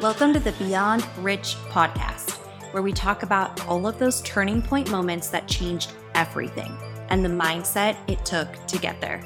Welcome 0.00 0.32
to 0.32 0.40
the 0.40 0.50
Beyond 0.52 1.06
Rich 1.18 1.54
podcast, 1.68 2.32
where 2.72 2.82
we 2.82 2.92
talk 2.92 3.22
about 3.22 3.64
all 3.68 3.86
of 3.86 3.96
those 4.00 4.22
turning 4.22 4.60
point 4.60 4.90
moments 4.90 5.28
that 5.28 5.46
changed 5.46 5.92
everything 6.16 6.76
and 7.10 7.24
the 7.24 7.28
mindset 7.28 7.96
it 8.10 8.24
took 8.24 8.48
to 8.66 8.76
get 8.78 9.00
there. 9.00 9.22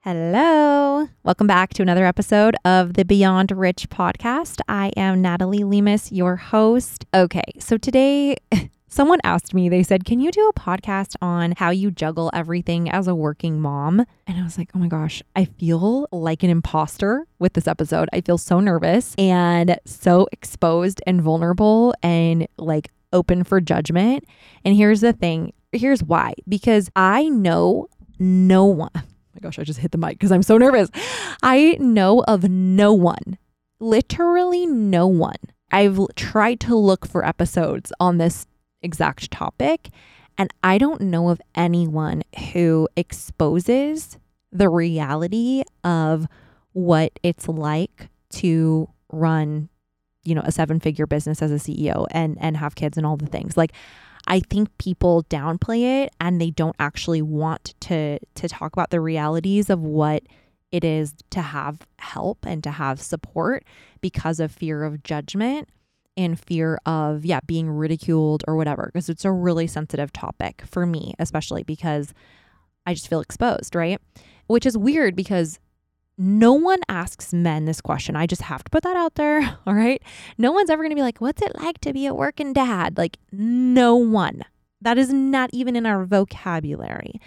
Hello. 0.00 1.08
Welcome 1.22 1.46
back 1.46 1.72
to 1.74 1.82
another 1.82 2.04
episode 2.04 2.56
of 2.64 2.94
the 2.94 3.04
Beyond 3.04 3.52
Rich 3.52 3.88
podcast. 3.90 4.60
I 4.66 4.90
am 4.96 5.22
Natalie 5.22 5.60
Lemus, 5.60 6.08
your 6.10 6.34
host. 6.34 7.06
Okay, 7.14 7.44
so 7.60 7.76
today 7.76 8.38
someone 8.88 9.20
asked 9.24 9.54
me, 9.54 9.68
they 9.68 9.82
said, 9.82 10.04
Can 10.04 10.20
you 10.20 10.30
do 10.30 10.48
a 10.48 10.58
podcast 10.58 11.14
on 11.20 11.54
how 11.56 11.70
you 11.70 11.90
juggle 11.90 12.30
everything 12.32 12.90
as 12.90 13.06
a 13.06 13.14
working 13.14 13.60
mom? 13.60 14.04
And 14.26 14.38
I 14.38 14.42
was 14.42 14.58
like, 14.58 14.70
Oh 14.74 14.78
my 14.78 14.88
gosh, 14.88 15.22
I 15.36 15.44
feel 15.44 16.08
like 16.10 16.42
an 16.42 16.50
imposter 16.50 17.26
with 17.38 17.52
this 17.52 17.68
episode. 17.68 18.08
I 18.12 18.20
feel 18.20 18.38
so 18.38 18.60
nervous 18.60 19.14
and 19.16 19.78
so 19.84 20.26
exposed 20.32 21.00
and 21.06 21.22
vulnerable 21.22 21.94
and 22.02 22.48
like 22.56 22.90
open 23.12 23.44
for 23.44 23.60
judgment. 23.60 24.24
And 24.64 24.74
here's 24.76 25.00
the 25.00 25.12
thing 25.12 25.52
here's 25.72 26.02
why 26.02 26.34
because 26.48 26.90
I 26.96 27.28
know 27.28 27.88
no 28.18 28.64
one. 28.64 28.90
Oh 28.94 29.02
my 29.34 29.40
gosh, 29.40 29.58
I 29.58 29.64
just 29.64 29.80
hit 29.80 29.92
the 29.92 29.98
mic 29.98 30.12
because 30.18 30.32
I'm 30.32 30.42
so 30.42 30.58
nervous. 30.58 30.90
I 31.42 31.76
know 31.78 32.24
of 32.26 32.48
no 32.48 32.92
one, 32.92 33.38
literally 33.78 34.66
no 34.66 35.06
one. 35.06 35.36
I've 35.70 36.00
tried 36.16 36.60
to 36.60 36.74
look 36.74 37.06
for 37.06 37.24
episodes 37.24 37.92
on 38.00 38.18
this 38.18 38.46
exact 38.82 39.30
topic, 39.30 39.90
and 40.36 40.52
I 40.62 40.78
don't 40.78 41.00
know 41.00 41.30
of 41.30 41.40
anyone 41.54 42.22
who 42.52 42.88
exposes 42.96 44.18
the 44.52 44.68
reality 44.68 45.62
of 45.84 46.26
what 46.72 47.18
it's 47.22 47.48
like 47.48 48.08
to 48.30 48.88
run, 49.10 49.68
you 50.22 50.34
know, 50.34 50.42
a 50.44 50.52
seven-figure 50.52 51.06
business 51.06 51.42
as 51.42 51.50
a 51.50 51.56
CEO 51.56 52.06
and 52.10 52.36
and 52.40 52.56
have 52.56 52.74
kids 52.74 52.96
and 52.96 53.06
all 53.06 53.16
the 53.16 53.26
things. 53.26 53.56
Like 53.56 53.72
I 54.26 54.40
think 54.40 54.76
people 54.78 55.24
downplay 55.24 56.04
it 56.04 56.14
and 56.20 56.40
they 56.40 56.50
don't 56.50 56.76
actually 56.78 57.22
want 57.22 57.74
to 57.80 58.18
to 58.34 58.48
talk 58.48 58.72
about 58.72 58.90
the 58.90 59.00
realities 59.00 59.70
of 59.70 59.80
what 59.80 60.22
it 60.70 60.84
is 60.84 61.14
to 61.30 61.40
have 61.40 61.80
help 61.98 62.44
and 62.46 62.62
to 62.62 62.70
have 62.70 63.00
support 63.00 63.64
because 64.00 64.38
of 64.38 64.52
fear 64.52 64.84
of 64.84 65.02
judgment 65.02 65.68
and 66.18 66.38
fear 66.38 66.78
of 66.84 67.24
yeah 67.24 67.40
being 67.46 67.70
ridiculed 67.70 68.44
or 68.46 68.56
whatever 68.56 68.90
because 68.92 69.08
it's 69.08 69.24
a 69.24 69.32
really 69.32 69.66
sensitive 69.66 70.12
topic 70.12 70.62
for 70.66 70.84
me 70.84 71.14
especially 71.18 71.62
because 71.62 72.12
I 72.88 72.94
just 72.94 73.08
feel 73.08 73.20
exposed, 73.20 73.74
right? 73.74 74.00
Which 74.46 74.64
is 74.64 74.78
weird 74.78 75.14
because 75.14 75.60
no 76.16 76.54
one 76.54 76.80
asks 76.88 77.34
men 77.34 77.66
this 77.66 77.82
question. 77.82 78.16
I 78.16 78.26
just 78.26 78.40
have 78.40 78.64
to 78.64 78.70
put 78.70 78.82
that 78.82 78.96
out 78.96 79.16
there. 79.16 79.58
All 79.66 79.74
right. 79.74 80.02
No 80.38 80.52
one's 80.52 80.70
ever 80.70 80.82
going 80.82 80.90
to 80.90 80.96
be 80.96 81.02
like, 81.02 81.20
what's 81.20 81.42
it 81.42 81.52
like 81.60 81.80
to 81.82 81.92
be 81.92 82.06
a 82.06 82.14
working 82.14 82.54
dad? 82.54 82.96
Like, 82.96 83.18
no 83.30 83.94
one. 83.94 84.42
That 84.80 84.96
is 84.96 85.12
not 85.12 85.50
even 85.52 85.76
in 85.76 85.84
our 85.84 86.06
vocabulary. 86.06 87.20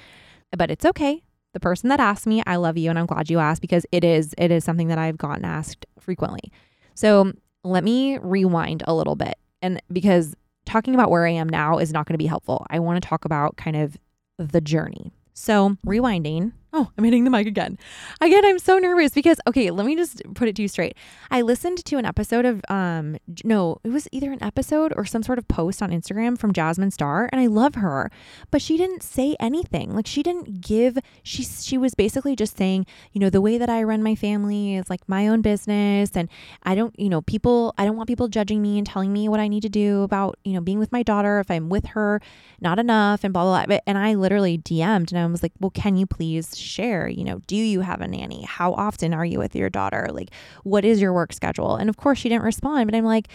But 0.58 0.72
it's 0.72 0.84
okay. 0.84 1.22
The 1.54 1.60
person 1.60 1.90
that 1.90 2.00
asked 2.00 2.26
me, 2.26 2.42
I 2.48 2.56
love 2.56 2.76
you 2.76 2.90
and 2.90 2.98
I'm 2.98 3.06
glad 3.06 3.30
you 3.30 3.38
asked 3.38 3.62
because 3.62 3.86
it 3.92 4.04
is 4.04 4.34
it 4.40 4.50
is 4.50 4.64
something 4.64 4.88
that 4.88 4.98
I've 4.98 5.18
gotten 5.18 5.46
asked 5.46 5.86
frequently. 6.00 6.52
So, 6.96 7.34
let 7.64 7.84
me 7.84 8.18
rewind 8.18 8.84
a 8.88 8.94
little 8.94 9.16
bit. 9.16 9.36
And 9.62 9.82
because 9.92 10.36
talking 10.66 10.94
about 10.94 11.10
where 11.10 11.26
I 11.26 11.32
am 11.32 11.50
now 11.50 11.78
is 11.78 11.92
not 11.92 12.06
going 12.06 12.14
to 12.14 12.24
be 12.24 12.28
helpful. 12.28 12.66
I 12.70 12.80
want 12.80 13.02
to 13.02 13.08
talk 13.08 13.26
about 13.26 13.58
kind 13.58 13.76
of 13.76 13.98
the 14.38 14.62
journey. 14.62 15.12
So, 15.34 15.78
rewinding. 15.86 16.54
Oh, 16.74 16.90
I'm 16.98 17.04
hitting 17.04 17.26
the 17.26 17.30
mic 17.30 17.48
again. 17.48 17.78
Again, 18.22 18.46
I'm 18.46 18.58
so 18.58 18.78
nervous 18.80 19.12
because 19.12 19.42
okay, 19.46 19.72
let 19.72 19.86
me 19.86 19.94
just 19.94 20.22
put 20.36 20.48
it 20.48 20.56
to 20.56 20.62
you 20.62 20.70
straight. 20.70 20.96
I 21.30 21.42
listened 21.42 21.84
to 21.84 21.98
an 21.98 22.06
episode 22.06 22.46
of 22.46 22.62
um 22.70 23.18
no, 23.44 23.80
it 23.84 23.90
was 23.90 24.08
either 24.14 24.32
an 24.32 24.42
episode 24.42 24.94
or 24.96 25.04
some 25.04 25.22
sort 25.22 25.38
of 25.38 25.50
post 25.50 25.82
on 25.82 25.92
Instagram 25.92 26.38
from 26.38 26.54
Jasmine 26.54 26.92
Star 26.92 27.28
and 27.34 27.42
I 27.42 27.48
love 27.48 27.76
her, 27.76 28.10
but 28.52 28.62
she 28.62 28.78
didn't 28.78 29.04
say 29.04 29.36
anything. 29.38 29.94
Like 29.94 30.08
she 30.08 30.24
didn't 30.24 30.62
give 30.62 30.98
she 31.24 31.44
she 31.44 31.78
was 31.78 31.94
basically 31.94 32.38
just 32.38 32.56
saying, 32.56 32.86
you 33.12 33.20
know, 33.20 33.30
the 33.30 33.42
way 33.42 33.58
that 33.58 33.70
I 33.70 33.84
run 33.84 34.02
my 34.02 34.16
family 34.16 34.78
is 34.78 34.90
like 34.90 35.02
my 35.10 35.28
own 35.28 35.42
business 35.42 36.12
and 36.16 36.30
I 36.64 36.74
don't, 36.74 36.98
you 36.98 37.10
know, 37.10 37.22
people 37.22 37.74
I 37.78 37.84
don't 37.84 37.98
want 37.98 38.08
people 38.08 38.30
judging 38.30 38.62
me 38.62 38.78
and 38.78 38.88
telling 38.88 39.12
me 39.12 39.28
what 39.28 39.42
I 39.42 39.50
need 39.50 39.64
to 39.64 39.70
do 39.70 40.04
about, 40.04 40.40
you 40.46 40.54
know, 40.54 40.62
being 40.62 40.80
with 40.80 40.94
my 40.94 41.04
daughter 41.04 41.42
if 41.42 41.52
I'm 41.52 41.68
with 41.68 41.88
her 41.88 42.22
not 42.62 42.80
enough 42.80 43.26
and 43.26 43.34
blah 43.34 43.44
blah 43.44 43.66
blah. 43.66 43.80
And 43.86 43.98
I 43.98 44.14
literally 44.14 44.58
DM'd 44.58 45.12
and 45.12 45.20
I 45.20 45.26
was 45.26 45.44
like, 45.44 45.52
"Well, 45.60 45.72
can 45.72 45.98
you 45.98 46.06
please 46.06 46.61
share, 46.62 47.08
you 47.08 47.24
know, 47.24 47.40
do 47.48 47.56
you 47.56 47.82
have 47.82 48.02
a 48.02 48.08
nanny? 48.08 48.44
How 48.44 48.74
often 48.74 49.14
are 49.14 49.26
you 49.26 49.40
with 49.40 49.56
your 49.56 49.70
daughter? 49.70 50.08
Like, 50.12 50.32
what 50.64 50.86
is 50.86 51.02
your 51.02 51.14
work 51.14 51.34
schedule? 51.34 51.76
And 51.76 51.90
of 51.90 51.98
course, 51.98 52.20
she 52.20 52.30
didn't 52.30 52.44
respond, 52.44 52.88
but 52.88 52.96
I'm 52.96 53.06
like, 53.06 53.28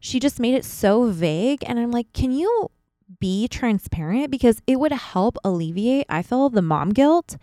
she 0.00 0.18
just 0.18 0.40
made 0.40 0.54
it 0.54 0.64
so 0.64 1.10
vague. 1.10 1.62
And 1.66 1.78
I'm 1.78 1.92
like, 1.92 2.12
can 2.12 2.32
you 2.32 2.70
be 3.20 3.46
transparent? 3.48 4.30
Because 4.30 4.60
it 4.66 4.80
would 4.80 4.92
help 4.92 5.36
alleviate, 5.44 6.06
I 6.08 6.22
feel, 6.22 6.48
the 6.48 6.62
mom 6.62 6.90
guilt. 6.90 7.36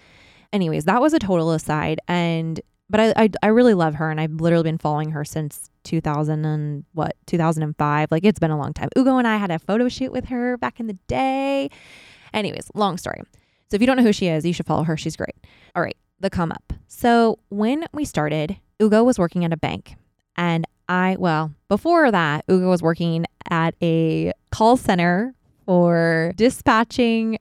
Anyways, 0.52 0.86
that 0.86 1.02
was 1.02 1.14
a 1.14 1.20
total 1.20 1.52
aside. 1.52 2.02
And, 2.08 2.60
but 2.90 3.00
I, 3.00 3.14
I, 3.16 3.30
I 3.44 3.48
really 3.48 3.74
love 3.74 3.96
her 3.96 4.12
and 4.12 4.20
I've 4.20 4.42
literally 4.42 4.64
been 4.64 4.78
following 4.78 5.12
her 5.12 5.24
since 5.24 5.70
2000 5.84 6.44
and 6.44 6.84
what, 6.94 7.16
2005. 7.28 8.12
Like, 8.12 8.26
it's 8.26 8.40
been 8.40 8.52
a 8.52 8.58
long 8.58 8.74
time. 8.74 8.90
Ugo 8.98 9.18
and 9.18 9.28
I 9.28 9.38
had 9.38 9.52
a 9.52 9.60
photo 9.60 9.88
shoot 9.88 10.12
with 10.12 10.26
her 10.26 10.58
back 10.58 10.80
in 10.80 10.88
the 10.88 10.98
day. 11.08 11.70
Anyways, 12.34 12.70
long 12.74 12.98
story. 12.98 13.22
So 13.70 13.76
if 13.76 13.82
you 13.82 13.88
don't 13.88 13.98
know 13.98 14.04
who 14.04 14.14
she 14.14 14.28
is, 14.28 14.46
you 14.46 14.54
should 14.54 14.66
follow 14.66 14.84
her. 14.84 14.98
She's 14.98 15.16
great. 15.16 15.36
All 15.76 15.82
right, 15.84 15.98
the 16.20 16.30
come 16.30 16.52
up. 16.52 16.74
So 16.88 17.38
when 17.50 17.86
we 17.94 18.04
started, 18.06 18.58
Ugo 18.82 19.04
was 19.04 19.20
working 19.20 19.46
at 19.46 19.54
a 19.54 19.58
bank. 19.58 19.96
And 20.36 20.66
I, 20.88 21.18
well, 21.20 21.54
before 21.68 22.10
that, 22.10 22.46
Ugo 22.50 22.70
was 22.70 22.82
working 22.82 23.26
at 23.50 23.76
a 23.82 24.34
call 24.52 24.76
center 24.76 25.36
for 25.66 26.34
dispatching, 26.36 27.38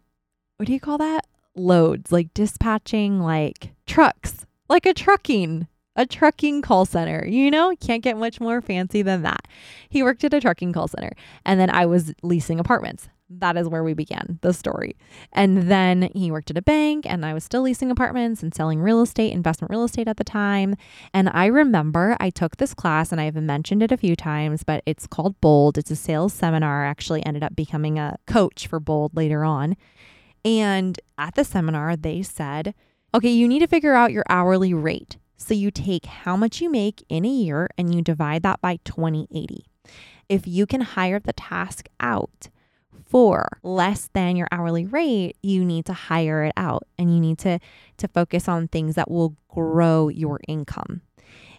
what 0.56 0.66
do 0.66 0.72
you 0.72 0.80
call 0.80 0.98
that? 0.98 1.26
Loads, 1.54 2.12
like 2.12 2.34
dispatching 2.34 3.20
like 3.20 3.70
trucks, 3.86 4.44
like 4.68 4.84
a 4.84 4.92
trucking 4.92 5.66
a 5.98 6.06
trucking 6.06 6.62
call 6.62 6.86
center. 6.86 7.26
You 7.26 7.50
know, 7.50 7.74
can't 7.80 8.02
get 8.02 8.16
much 8.16 8.40
more 8.40 8.62
fancy 8.62 9.02
than 9.02 9.22
that. 9.22 9.46
He 9.90 10.02
worked 10.02 10.24
at 10.24 10.32
a 10.32 10.40
trucking 10.40 10.72
call 10.72 10.88
center. 10.88 11.12
And 11.44 11.60
then 11.60 11.68
I 11.68 11.84
was 11.84 12.14
leasing 12.22 12.58
apartments. 12.58 13.08
That 13.28 13.58
is 13.58 13.68
where 13.68 13.84
we 13.84 13.92
began 13.92 14.38
the 14.40 14.54
story. 14.54 14.96
And 15.34 15.70
then 15.70 16.08
he 16.14 16.30
worked 16.30 16.50
at 16.50 16.56
a 16.56 16.62
bank, 16.62 17.04
and 17.04 17.26
I 17.26 17.34
was 17.34 17.44
still 17.44 17.60
leasing 17.60 17.90
apartments 17.90 18.42
and 18.42 18.54
selling 18.54 18.80
real 18.80 19.02
estate, 19.02 19.32
investment 19.34 19.70
real 19.70 19.84
estate 19.84 20.08
at 20.08 20.16
the 20.16 20.24
time. 20.24 20.76
And 21.12 21.28
I 21.34 21.46
remember 21.46 22.16
I 22.20 22.30
took 22.30 22.56
this 22.56 22.72
class, 22.72 23.12
and 23.12 23.20
I've 23.20 23.34
mentioned 23.34 23.82
it 23.82 23.92
a 23.92 23.98
few 23.98 24.16
times, 24.16 24.62
but 24.62 24.82
it's 24.86 25.06
called 25.06 25.38
Bold. 25.42 25.76
It's 25.76 25.90
a 25.90 25.96
sales 25.96 26.32
seminar. 26.32 26.86
I 26.86 26.88
actually 26.88 27.26
ended 27.26 27.42
up 27.42 27.54
becoming 27.54 27.98
a 27.98 28.16
coach 28.26 28.66
for 28.66 28.80
Bold 28.80 29.14
later 29.14 29.44
on. 29.44 29.76
And 30.42 30.98
at 31.18 31.34
the 31.34 31.44
seminar, 31.44 31.96
they 31.96 32.22
said, 32.22 32.72
okay, 33.12 33.30
you 33.30 33.46
need 33.46 33.58
to 33.58 33.66
figure 33.66 33.94
out 33.94 34.12
your 34.12 34.24
hourly 34.30 34.72
rate. 34.72 35.18
So 35.38 35.54
you 35.54 35.70
take 35.70 36.04
how 36.04 36.36
much 36.36 36.60
you 36.60 36.68
make 36.68 37.04
in 37.08 37.24
a 37.24 37.28
year 37.28 37.70
and 37.78 37.94
you 37.94 38.02
divide 38.02 38.42
that 38.42 38.60
by 38.60 38.80
2080. 38.84 39.64
If 40.28 40.46
you 40.46 40.66
can 40.66 40.82
hire 40.82 41.18
the 41.18 41.32
task 41.32 41.88
out, 42.00 42.50
for 43.08 43.58
less 43.62 44.10
than 44.12 44.36
your 44.36 44.48
hourly 44.52 44.84
rate, 44.84 45.36
you 45.42 45.64
need 45.64 45.86
to 45.86 45.92
hire 45.94 46.44
it 46.44 46.52
out 46.56 46.86
and 46.98 47.12
you 47.12 47.20
need 47.20 47.38
to 47.38 47.58
to 47.96 48.08
focus 48.08 48.48
on 48.48 48.68
things 48.68 48.94
that 48.96 49.10
will 49.10 49.34
grow 49.48 50.08
your 50.08 50.40
income. 50.46 51.00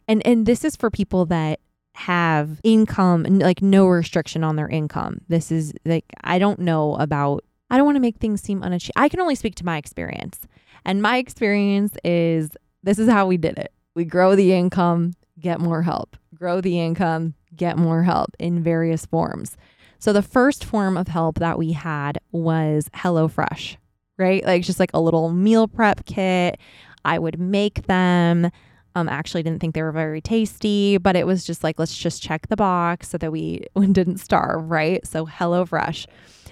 And 0.07 0.25
and 0.25 0.45
this 0.45 0.63
is 0.63 0.75
for 0.75 0.89
people 0.89 1.25
that 1.28 1.59
have 1.95 2.62
income 2.63 3.23
like 3.23 3.62
no 3.62 3.88
restriction 3.88 4.44
on 4.44 4.56
their 4.56 4.69
income. 4.69 5.22
This 5.28 5.51
is 5.51 5.73
like 5.85 6.06
I 6.23 6.39
don't 6.39 6.59
know 6.59 6.95
about 6.95 7.44
I 7.72 7.78
don't 7.78 7.85
want 7.85 7.95
to 7.95 8.01
make 8.01 8.18
things 8.18 8.41
seem 8.41 8.63
unachievable. 8.63 9.01
I 9.01 9.09
can 9.09 9.19
only 9.19 9.35
speak 9.35 9.56
to 9.56 9.66
my 9.66 9.78
experience. 9.78 10.41
And 10.85 11.01
my 11.01 11.18
experience 11.18 11.95
is 12.03 12.51
this 12.84 13.00
is 13.00 13.09
how 13.09 13.28
we 13.28 13.38
did 13.38 13.57
it. 13.57 13.72
We 13.95 14.06
grow 14.06 14.35
the 14.35 14.53
income, 14.53 15.13
get 15.40 15.59
more 15.59 15.81
help. 15.81 16.16
Grow 16.35 16.62
the 16.62 16.79
income, 16.79 17.34
get 17.56 17.77
more 17.77 18.03
help 18.03 18.36
in 18.39 18.63
various 18.63 19.06
forms. 19.06 19.57
So 19.98 20.13
the 20.13 20.21
first 20.21 20.63
form 20.63 20.95
of 20.95 21.09
help 21.09 21.39
that 21.39 21.57
we 21.57 21.74
had 21.74 22.19
was 22.31 22.89
HelloFresh, 22.95 23.75
right? 24.18 24.45
Like 24.45 24.63
just 24.63 24.80
like 24.80 24.92
a 24.94 25.01
little 25.01 25.30
meal 25.30 25.68
prep 25.68 26.06
kit. 26.06 26.57
I 27.03 27.19
would 27.19 27.39
make 27.39 27.86
them. 27.88 28.50
Um, 28.95 29.07
actually 29.07 29.44
didn't 29.44 29.62
think 29.62 29.75
they 29.75 29.83
were 29.83 29.92
very 29.92 30.19
tasty, 30.19 30.98
but 30.98 31.15
it 31.15 31.27
was 31.27 31.45
just 31.45 31.63
like, 31.63 31.77
let's 31.77 31.95
just 31.95 32.24
check 32.24 32.48
the 32.48 32.56
box 32.56 33.09
so 33.09 33.18
that 33.19 33.31
we 33.31 33.63
didn't 33.92 34.18
starve, 34.18 34.69
right? 34.69 35.06
So 35.06 35.25
HelloFresh. 35.25 36.07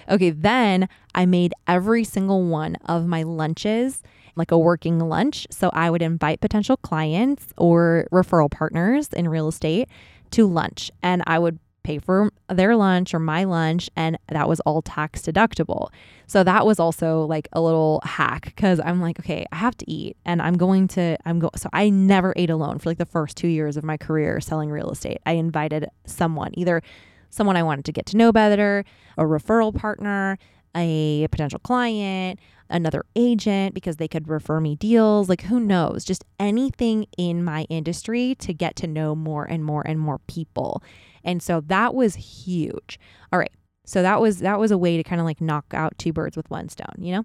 Okay, 0.08 0.30
then 0.30 0.88
I 1.14 1.26
made 1.26 1.52
every 1.66 2.04
single 2.04 2.44
one 2.44 2.76
of 2.86 3.06
my 3.06 3.24
lunches 3.24 4.02
like 4.38 4.50
a 4.50 4.58
working 4.58 4.98
lunch. 4.98 5.46
So 5.50 5.70
I 5.72 5.90
would 5.90 6.02
invite 6.02 6.40
potential 6.40 6.76
clients 6.78 7.46
or 7.58 8.06
referral 8.12 8.50
partners 8.50 9.08
in 9.12 9.28
real 9.28 9.48
estate 9.48 9.88
to 10.30 10.46
lunch 10.46 10.90
and 11.02 11.22
I 11.26 11.38
would 11.38 11.58
pay 11.82 11.98
for 11.98 12.30
their 12.48 12.76
lunch 12.76 13.14
or 13.14 13.18
my 13.18 13.44
lunch 13.44 13.88
and 13.96 14.18
that 14.28 14.46
was 14.48 14.60
all 14.60 14.82
tax 14.82 15.22
deductible. 15.22 15.88
So 16.26 16.44
that 16.44 16.66
was 16.66 16.78
also 16.78 17.22
like 17.22 17.48
a 17.52 17.60
little 17.60 18.02
hack 18.04 18.54
cuz 18.56 18.78
I'm 18.84 19.00
like 19.00 19.18
okay, 19.20 19.46
I 19.52 19.56
have 19.56 19.76
to 19.78 19.90
eat 19.90 20.16
and 20.24 20.42
I'm 20.42 20.56
going 20.58 20.88
to 20.88 21.16
I'm 21.24 21.38
go 21.38 21.50
so 21.56 21.70
I 21.72 21.88
never 21.88 22.34
ate 22.36 22.50
alone 22.50 22.78
for 22.78 22.90
like 22.90 22.98
the 22.98 23.06
first 23.06 23.36
2 23.38 23.48
years 23.48 23.76
of 23.76 23.84
my 23.84 23.96
career 23.96 24.40
selling 24.40 24.70
real 24.70 24.90
estate. 24.90 25.18
I 25.24 25.32
invited 25.32 25.88
someone, 26.04 26.52
either 26.54 26.82
someone 27.30 27.56
I 27.56 27.62
wanted 27.62 27.84
to 27.86 27.92
get 27.92 28.06
to 28.06 28.16
know 28.16 28.32
better, 28.32 28.84
a 29.16 29.22
referral 29.22 29.74
partner, 29.74 30.38
a 30.78 31.26
potential 31.28 31.58
client, 31.58 32.38
another 32.70 33.04
agent 33.16 33.74
because 33.74 33.96
they 33.96 34.08
could 34.08 34.28
refer 34.28 34.60
me 34.60 34.76
deals. 34.76 35.28
Like, 35.28 35.42
who 35.42 35.60
knows? 35.60 36.04
Just 36.04 36.24
anything 36.38 37.06
in 37.16 37.44
my 37.44 37.64
industry 37.68 38.34
to 38.36 38.52
get 38.52 38.76
to 38.76 38.86
know 38.86 39.14
more 39.14 39.44
and 39.44 39.64
more 39.64 39.86
and 39.86 39.98
more 39.98 40.18
people. 40.26 40.82
And 41.24 41.42
so 41.42 41.60
that 41.62 41.94
was 41.94 42.14
huge. 42.14 42.98
All 43.32 43.38
right. 43.38 43.52
So 43.84 44.02
that 44.02 44.20
was 44.20 44.40
that 44.40 44.58
was 44.58 44.70
a 44.70 44.76
way 44.76 44.98
to 44.98 45.02
kind 45.02 45.18
of 45.18 45.24
like 45.24 45.40
knock 45.40 45.72
out 45.72 45.96
two 45.96 46.12
birds 46.12 46.36
with 46.36 46.50
one 46.50 46.68
stone, 46.68 46.94
you 46.98 47.12
know? 47.12 47.24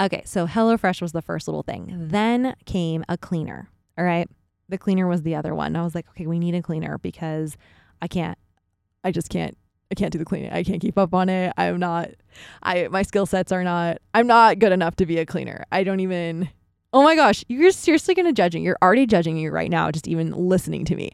Okay, 0.00 0.22
so 0.24 0.46
HelloFresh 0.46 1.02
was 1.02 1.12
the 1.12 1.20
first 1.20 1.46
little 1.46 1.62
thing. 1.62 1.94
Then 1.98 2.54
came 2.64 3.04
a 3.10 3.18
cleaner. 3.18 3.68
All 3.98 4.04
right. 4.04 4.26
The 4.70 4.78
cleaner 4.78 5.06
was 5.06 5.22
the 5.22 5.34
other 5.34 5.54
one. 5.54 5.76
I 5.76 5.82
was 5.82 5.94
like, 5.94 6.08
okay, 6.10 6.26
we 6.26 6.38
need 6.38 6.54
a 6.54 6.62
cleaner 6.62 6.96
because 6.98 7.56
I 8.00 8.08
can't 8.08 8.38
I 9.04 9.10
just 9.10 9.28
can't 9.28 9.56
I 9.90 9.94
can't 9.94 10.12
do 10.12 10.18
the 10.18 10.24
cleaning. 10.24 10.52
I 10.52 10.62
can't 10.62 10.80
keep 10.80 10.98
up 10.98 11.14
on 11.14 11.28
it. 11.28 11.52
I'm 11.56 11.78
not 11.78 12.10
I 12.62 12.88
my 12.88 13.02
skill 13.02 13.26
sets 13.26 13.52
are 13.52 13.64
not 13.64 13.98
I'm 14.14 14.26
not 14.26 14.58
good 14.58 14.72
enough 14.72 14.96
to 14.96 15.06
be 15.06 15.18
a 15.18 15.26
cleaner. 15.26 15.64
I 15.72 15.84
don't 15.84 16.00
even 16.00 16.48
Oh 16.92 17.02
my 17.02 17.14
gosh, 17.14 17.44
you're 17.48 17.70
seriously 17.70 18.14
going 18.14 18.26
to 18.26 18.32
judge 18.32 18.54
me. 18.54 18.62
You're 18.62 18.78
already 18.80 19.06
judging 19.06 19.34
me 19.34 19.48
right 19.48 19.70
now 19.70 19.90
just 19.90 20.08
even 20.08 20.32
listening 20.32 20.86
to 20.86 20.96
me. 20.96 21.12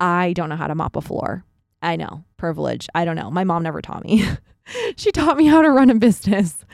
I 0.00 0.32
don't 0.32 0.48
know 0.48 0.56
how 0.56 0.66
to 0.66 0.74
mop 0.74 0.96
a 0.96 1.00
floor. 1.00 1.44
I 1.82 1.94
know, 1.96 2.24
privilege. 2.36 2.88
I 2.94 3.04
don't 3.04 3.16
know. 3.16 3.30
My 3.30 3.44
mom 3.44 3.62
never 3.62 3.80
taught 3.80 4.04
me. 4.04 4.26
she 4.96 5.12
taught 5.12 5.36
me 5.36 5.46
how 5.46 5.62
to 5.62 5.70
run 5.70 5.90
a 5.90 5.94
business. 5.94 6.64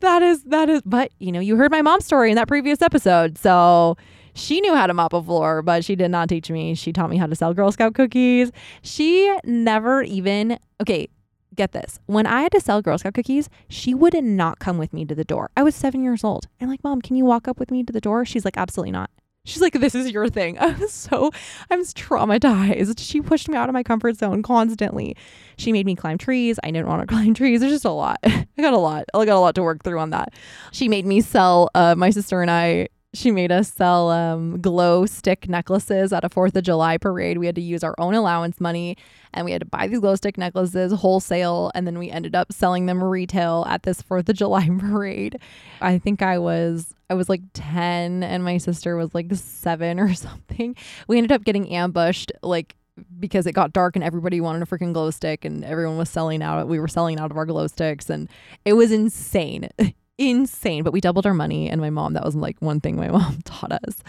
That 0.00 0.22
is 0.22 0.42
that 0.44 0.68
is 0.68 0.82
but 0.84 1.12
you 1.18 1.32
know, 1.32 1.40
you 1.40 1.56
heard 1.56 1.70
my 1.70 1.82
mom's 1.82 2.04
story 2.04 2.30
in 2.30 2.36
that 2.36 2.48
previous 2.48 2.80
episode. 2.82 3.38
So 3.38 3.96
she 4.34 4.60
knew 4.60 4.74
how 4.74 4.86
to 4.86 4.94
mop 4.94 5.12
a 5.12 5.22
floor, 5.22 5.62
but 5.62 5.84
she 5.84 5.94
did 5.94 6.10
not 6.10 6.28
teach 6.28 6.50
me. 6.50 6.74
She 6.74 6.92
taught 6.92 7.10
me 7.10 7.16
how 7.16 7.26
to 7.26 7.34
sell 7.34 7.54
Girl 7.54 7.72
Scout 7.72 7.94
cookies. 7.94 8.50
She 8.82 9.34
never 9.44 10.02
even, 10.02 10.58
okay, 10.80 11.08
get 11.54 11.72
this. 11.72 12.00
When 12.06 12.26
I 12.26 12.42
had 12.42 12.52
to 12.52 12.60
sell 12.60 12.82
Girl 12.82 12.98
Scout 12.98 13.14
cookies, 13.14 13.48
she 13.68 13.94
would 13.94 14.14
not 14.22 14.58
come 14.58 14.78
with 14.78 14.92
me 14.92 15.04
to 15.04 15.14
the 15.14 15.24
door. 15.24 15.50
I 15.56 15.62
was 15.62 15.74
seven 15.74 16.02
years 16.02 16.24
old. 16.24 16.46
I'm 16.60 16.68
like, 16.68 16.82
Mom, 16.84 17.00
can 17.02 17.16
you 17.16 17.24
walk 17.24 17.48
up 17.48 17.58
with 17.58 17.70
me 17.70 17.84
to 17.84 17.92
the 17.92 18.00
door? 18.00 18.24
She's 18.24 18.44
like, 18.44 18.56
Absolutely 18.56 18.92
not. 18.92 19.10
She's 19.44 19.60
like, 19.60 19.74
This 19.74 19.94
is 19.94 20.10
your 20.10 20.28
thing. 20.28 20.58
I 20.60 20.72
was 20.72 20.92
so, 20.92 21.30
I'm 21.70 21.82
traumatized. 21.82 22.98
She 23.00 23.20
pushed 23.20 23.48
me 23.48 23.56
out 23.56 23.68
of 23.68 23.72
my 23.72 23.82
comfort 23.82 24.16
zone 24.16 24.42
constantly. 24.42 25.16
She 25.58 25.72
made 25.72 25.86
me 25.86 25.94
climb 25.96 26.18
trees. 26.18 26.58
I 26.62 26.70
didn't 26.70 26.88
want 26.88 27.02
to 27.02 27.06
climb 27.14 27.34
trees. 27.34 27.60
There's 27.60 27.72
just 27.72 27.84
a 27.84 27.90
lot. 27.90 28.18
I 28.24 28.46
got 28.58 28.74
a 28.74 28.78
lot. 28.78 29.04
I 29.14 29.24
got 29.24 29.36
a 29.36 29.40
lot 29.40 29.54
to 29.56 29.62
work 29.62 29.82
through 29.82 29.98
on 29.98 30.10
that. 30.10 30.34
She 30.72 30.88
made 30.88 31.06
me 31.06 31.20
sell, 31.20 31.70
uh, 31.74 31.94
my 31.94 32.10
sister 32.10 32.40
and 32.40 32.50
I 32.50 32.88
she 33.14 33.30
made 33.30 33.52
us 33.52 33.70
sell 33.70 34.10
um, 34.10 34.60
glow 34.60 35.04
stick 35.04 35.48
necklaces 35.48 36.12
at 36.12 36.24
a 36.24 36.30
Fourth 36.30 36.56
of 36.56 36.64
July 36.64 36.96
parade. 36.96 37.38
We 37.38 37.46
had 37.46 37.54
to 37.56 37.60
use 37.60 37.84
our 37.84 37.94
own 37.98 38.14
allowance 38.14 38.60
money 38.60 38.96
and 39.34 39.44
we 39.44 39.52
had 39.52 39.60
to 39.60 39.66
buy 39.66 39.86
these 39.86 40.00
glow 40.00 40.14
stick 40.16 40.38
necklaces 40.38 40.92
wholesale. 40.92 41.70
And 41.74 41.86
then 41.86 41.98
we 41.98 42.10
ended 42.10 42.34
up 42.34 42.52
selling 42.52 42.86
them 42.86 43.04
retail 43.04 43.66
at 43.68 43.82
this 43.82 44.00
Fourth 44.00 44.28
of 44.28 44.36
July 44.36 44.68
parade. 44.78 45.38
I 45.82 45.98
think 45.98 46.22
I 46.22 46.38
was, 46.38 46.94
I 47.10 47.14
was 47.14 47.28
like 47.28 47.42
10 47.52 48.22
and 48.22 48.44
my 48.44 48.56
sister 48.56 48.96
was 48.96 49.14
like 49.14 49.34
seven 49.34 50.00
or 50.00 50.14
something. 50.14 50.74
We 51.06 51.18
ended 51.18 51.32
up 51.32 51.44
getting 51.44 51.68
ambushed 51.70 52.32
like 52.42 52.76
because 53.18 53.46
it 53.46 53.52
got 53.52 53.72
dark 53.72 53.96
and 53.96 54.04
everybody 54.04 54.40
wanted 54.40 54.62
a 54.62 54.66
freaking 54.66 54.92
glow 54.92 55.10
stick 55.10 55.44
and 55.44 55.64
everyone 55.64 55.98
was 55.98 56.10
selling 56.10 56.42
out. 56.42 56.66
We 56.68 56.78
were 56.78 56.88
selling 56.88 57.18
out 57.18 57.30
of 57.30 57.36
our 57.36 57.46
glow 57.46 57.66
sticks 57.66 58.08
and 58.08 58.28
it 58.64 58.72
was 58.72 58.90
insane 58.90 59.68
insane. 60.18 60.82
But 60.82 60.92
we 60.92 61.00
doubled 61.00 61.26
our 61.26 61.34
money, 61.34 61.68
and 61.68 61.80
my 61.80 61.90
mom, 61.90 62.14
that 62.14 62.24
was 62.24 62.34
like 62.34 62.60
one 62.60 62.80
thing 62.80 62.96
my 62.96 63.08
mom 63.12 63.40
taught 63.44 63.72
us. 63.72 64.02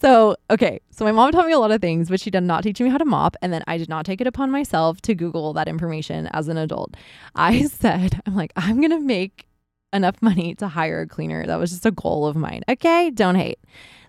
So, 0.00 0.36
okay, 0.50 0.80
so 0.90 1.04
my 1.04 1.12
mom 1.12 1.32
taught 1.32 1.46
me 1.46 1.52
a 1.52 1.58
lot 1.58 1.70
of 1.70 1.80
things, 1.80 2.08
but 2.08 2.20
she 2.20 2.30
did 2.30 2.42
not 2.42 2.62
teach 2.62 2.80
me 2.80 2.88
how 2.88 2.98
to 2.98 3.04
mop. 3.04 3.36
And 3.42 3.52
then 3.52 3.62
I 3.66 3.78
did 3.78 3.88
not 3.88 4.04
take 4.04 4.20
it 4.20 4.26
upon 4.26 4.50
myself 4.50 5.00
to 5.02 5.14
Google 5.14 5.52
that 5.54 5.68
information 5.68 6.28
as 6.28 6.48
an 6.48 6.56
adult. 6.56 6.96
I 7.34 7.62
said, 7.66 8.20
I'm 8.26 8.34
like, 8.34 8.52
I'm 8.56 8.80
going 8.80 8.90
to 8.90 9.00
make 9.00 9.46
enough 9.92 10.20
money 10.20 10.54
to 10.56 10.68
hire 10.68 11.00
a 11.00 11.06
cleaner. 11.06 11.46
That 11.46 11.56
was 11.56 11.70
just 11.70 11.86
a 11.86 11.90
goal 11.90 12.26
of 12.26 12.36
mine. 12.36 12.62
Okay, 12.68 13.10
don't 13.10 13.36
hate. 13.36 13.58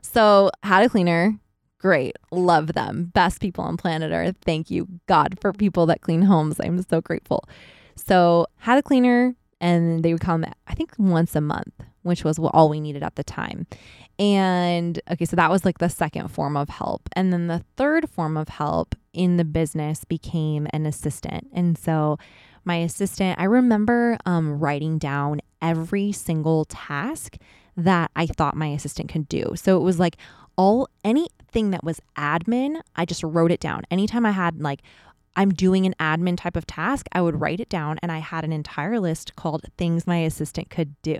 So, 0.02 0.52
had 0.64 0.84
a 0.84 0.90
cleaner. 0.90 1.40
Great. 1.80 2.18
Love 2.32 2.74
them. 2.74 3.12
Best 3.14 3.40
people 3.40 3.64
on 3.64 3.78
planet 3.78 4.12
Earth. 4.12 4.36
Thank 4.44 4.72
you, 4.72 4.88
God, 5.06 5.38
for 5.40 5.54
people 5.54 5.86
that 5.86 6.02
clean 6.02 6.24
homes. 6.24 6.60
I'm 6.60 6.82
so 6.82 7.02
grateful. 7.02 7.48
So, 7.96 8.48
had 8.58 8.78
a 8.78 8.84
cleaner, 8.84 9.36
and 9.60 10.04
they 10.04 10.14
would 10.14 10.22
come 10.22 10.46
I 10.68 10.74
think 10.74 10.94
once 10.98 11.36
a 11.36 11.42
month, 11.42 11.74
which 12.04 12.24
was 12.24 12.40
all 12.40 12.70
we 12.70 12.80
needed 12.80 13.04
at 13.04 13.16
the 13.16 13.24
time. 13.24 13.68
And 14.20 15.00
okay, 15.12 15.26
so 15.26 15.36
that 15.36 15.52
was 15.52 15.64
like 15.64 15.78
the 15.78 15.90
second 15.90 16.30
form 16.30 16.58
of 16.58 16.70
help. 16.70 17.10
And 17.14 17.32
then 17.32 17.48
the 17.48 17.64
third 17.76 18.10
form 18.10 18.36
of 18.36 18.50
help 18.50 18.96
in 19.14 19.38
the 19.38 19.46
business 19.46 20.04
became 20.04 20.68
an 20.72 20.86
assistant. 20.86 21.48
And 21.54 21.78
so 21.78 22.18
my 22.66 22.78
assistant, 22.78 23.40
I 23.40 23.46
remember 23.46 24.18
um, 24.26 24.60
writing 24.60 24.98
down 24.98 25.42
every 25.62 26.12
single 26.12 26.66
task 26.66 27.38
that 27.76 28.10
I 28.16 28.26
thought 28.26 28.56
my 28.56 28.68
assistant 28.68 29.10
could 29.10 29.30
do. 29.30 29.54
So 29.56 29.78
it 29.78 29.84
was 29.84 30.00
like 30.00 30.18
all 30.58 30.90
anything 31.04 31.70
that 31.72 31.84
was 31.84 32.02
admin, 32.18 32.82
I 32.96 33.06
just 33.06 33.24
wrote 33.24 33.52
it 33.52 33.60
down. 33.60 33.84
Anytime 33.92 34.26
I 34.26 34.32
had 34.32 34.62
like 34.62 34.82
I'm 35.38 35.54
doing 35.54 35.86
an 35.86 35.94
admin 36.00 36.36
type 36.36 36.58
of 36.58 36.66
task, 36.66 37.08
I 37.14 37.22
would 37.22 37.40
write 37.40 37.60
it 37.60 37.70
down 37.70 38.00
and 38.02 38.12
I 38.12 38.18
had 38.18 38.44
an 38.44 38.52
entire 38.52 39.00
list 39.00 39.36
called 39.36 39.66
things 39.78 40.08
my 40.08 40.18
assistant 40.18 40.70
could 40.70 41.00
do. 41.04 41.20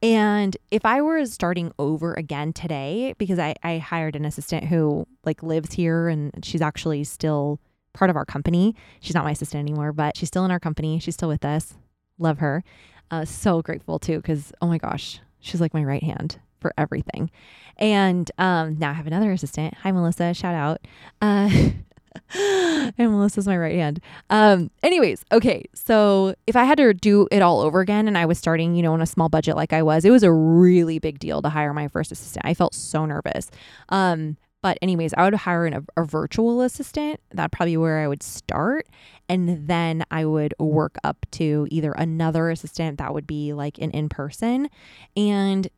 And 0.00 0.56
if 0.70 0.84
I 0.84 1.00
were 1.00 1.24
starting 1.26 1.72
over 1.78 2.14
again 2.14 2.52
today, 2.52 3.14
because 3.18 3.38
I, 3.38 3.54
I 3.64 3.78
hired 3.78 4.14
an 4.14 4.24
assistant 4.24 4.66
who 4.66 5.08
like 5.24 5.42
lives 5.42 5.72
here 5.72 6.08
and 6.08 6.44
she's 6.44 6.62
actually 6.62 7.02
still 7.04 7.58
part 7.94 8.10
of 8.10 8.16
our 8.16 8.26
company. 8.26 8.76
She's 9.00 9.14
not 9.14 9.24
my 9.24 9.32
assistant 9.32 9.60
anymore, 9.60 9.92
but 9.92 10.16
she's 10.16 10.28
still 10.28 10.44
in 10.44 10.50
our 10.50 10.60
company. 10.60 11.00
She's 11.00 11.14
still 11.14 11.28
with 11.28 11.44
us. 11.44 11.74
Love 12.18 12.38
her. 12.38 12.62
Uh, 13.10 13.24
so 13.24 13.62
grateful 13.62 13.98
too, 13.98 14.18
because 14.18 14.52
oh 14.60 14.68
my 14.68 14.78
gosh, 14.78 15.20
she's 15.40 15.60
like 15.60 15.74
my 15.74 15.82
right 15.82 16.02
hand 16.02 16.38
for 16.60 16.72
everything. 16.76 17.30
And 17.76 18.30
um, 18.38 18.78
now 18.78 18.90
I 18.90 18.94
have 18.94 19.06
another 19.06 19.32
assistant. 19.32 19.74
Hi, 19.82 19.90
Melissa. 19.90 20.34
Shout 20.34 20.54
out. 20.54 20.86
Uh, 21.20 21.50
and 22.34 22.94
Melissa's 22.98 23.46
my 23.46 23.56
right 23.56 23.76
hand. 23.76 24.00
Um, 24.30 24.70
anyways, 24.82 25.24
okay. 25.32 25.64
So 25.74 26.34
if 26.46 26.56
I 26.56 26.64
had 26.64 26.78
to 26.78 26.94
do 26.94 27.28
it 27.30 27.42
all 27.42 27.60
over 27.60 27.80
again 27.80 28.08
and 28.08 28.16
I 28.16 28.26
was 28.26 28.38
starting, 28.38 28.74
you 28.74 28.82
know, 28.82 28.92
on 28.92 29.02
a 29.02 29.06
small 29.06 29.28
budget 29.28 29.56
like 29.56 29.72
I 29.72 29.82
was, 29.82 30.04
it 30.04 30.10
was 30.10 30.22
a 30.22 30.32
really 30.32 30.98
big 30.98 31.18
deal 31.18 31.42
to 31.42 31.48
hire 31.48 31.72
my 31.72 31.88
first 31.88 32.12
assistant. 32.12 32.44
I 32.44 32.54
felt 32.54 32.74
so 32.74 33.06
nervous. 33.06 33.50
Um, 33.88 34.36
but 34.60 34.76
anyways, 34.82 35.14
I 35.14 35.24
would 35.24 35.34
hire 35.34 35.66
an, 35.66 35.86
a, 35.96 36.04
virtual 36.04 36.62
assistant. 36.62 37.20
That'd 37.30 37.52
probably 37.52 37.72
be 37.72 37.76
where 37.76 38.00
I 38.00 38.08
would 38.08 38.22
start. 38.22 38.88
And 39.28 39.68
then 39.68 40.04
I 40.10 40.24
would 40.24 40.54
work 40.58 40.96
up 41.04 41.26
to 41.32 41.68
either 41.70 41.92
another 41.92 42.50
assistant 42.50 42.98
that 42.98 43.14
would 43.14 43.26
be 43.26 43.52
like 43.52 43.78
an 43.78 43.90
in-person. 43.92 44.68
And 45.16 45.68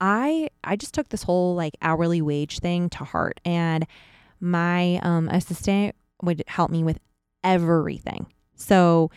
I 0.00 0.50
I 0.62 0.76
just 0.76 0.94
took 0.94 1.08
this 1.08 1.24
whole 1.24 1.56
like 1.56 1.74
hourly 1.82 2.22
wage 2.22 2.60
thing 2.60 2.88
to 2.90 3.04
heart. 3.04 3.40
And 3.44 3.86
my 4.40 4.98
um, 5.02 5.28
assistant 5.28 5.94
would 6.22 6.44
help 6.46 6.70
me 6.70 6.84
with 6.84 6.98
everything. 7.44 8.26
So, 8.54 9.10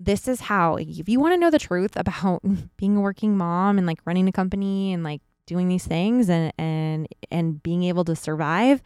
this 0.00 0.28
is 0.28 0.42
how, 0.42 0.76
if 0.76 1.08
you 1.08 1.18
want 1.18 1.34
to 1.34 1.38
know 1.38 1.50
the 1.50 1.58
truth 1.58 1.96
about 1.96 2.42
being 2.76 2.96
a 2.96 3.00
working 3.00 3.36
mom 3.36 3.78
and 3.78 3.86
like 3.86 3.98
running 4.04 4.28
a 4.28 4.32
company 4.32 4.92
and 4.92 5.02
like 5.02 5.20
doing 5.46 5.66
these 5.68 5.86
things 5.86 6.28
and 6.28 6.52
and 6.58 7.08
and 7.30 7.62
being 7.62 7.82
able 7.82 8.04
to 8.04 8.14
survive, 8.14 8.82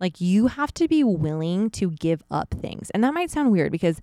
like 0.00 0.20
you 0.20 0.48
have 0.48 0.74
to 0.74 0.88
be 0.88 1.02
willing 1.04 1.70
to 1.70 1.90
give 1.92 2.22
up 2.30 2.54
things. 2.54 2.90
And 2.90 3.02
that 3.04 3.14
might 3.14 3.30
sound 3.30 3.52
weird 3.52 3.72
because 3.72 4.00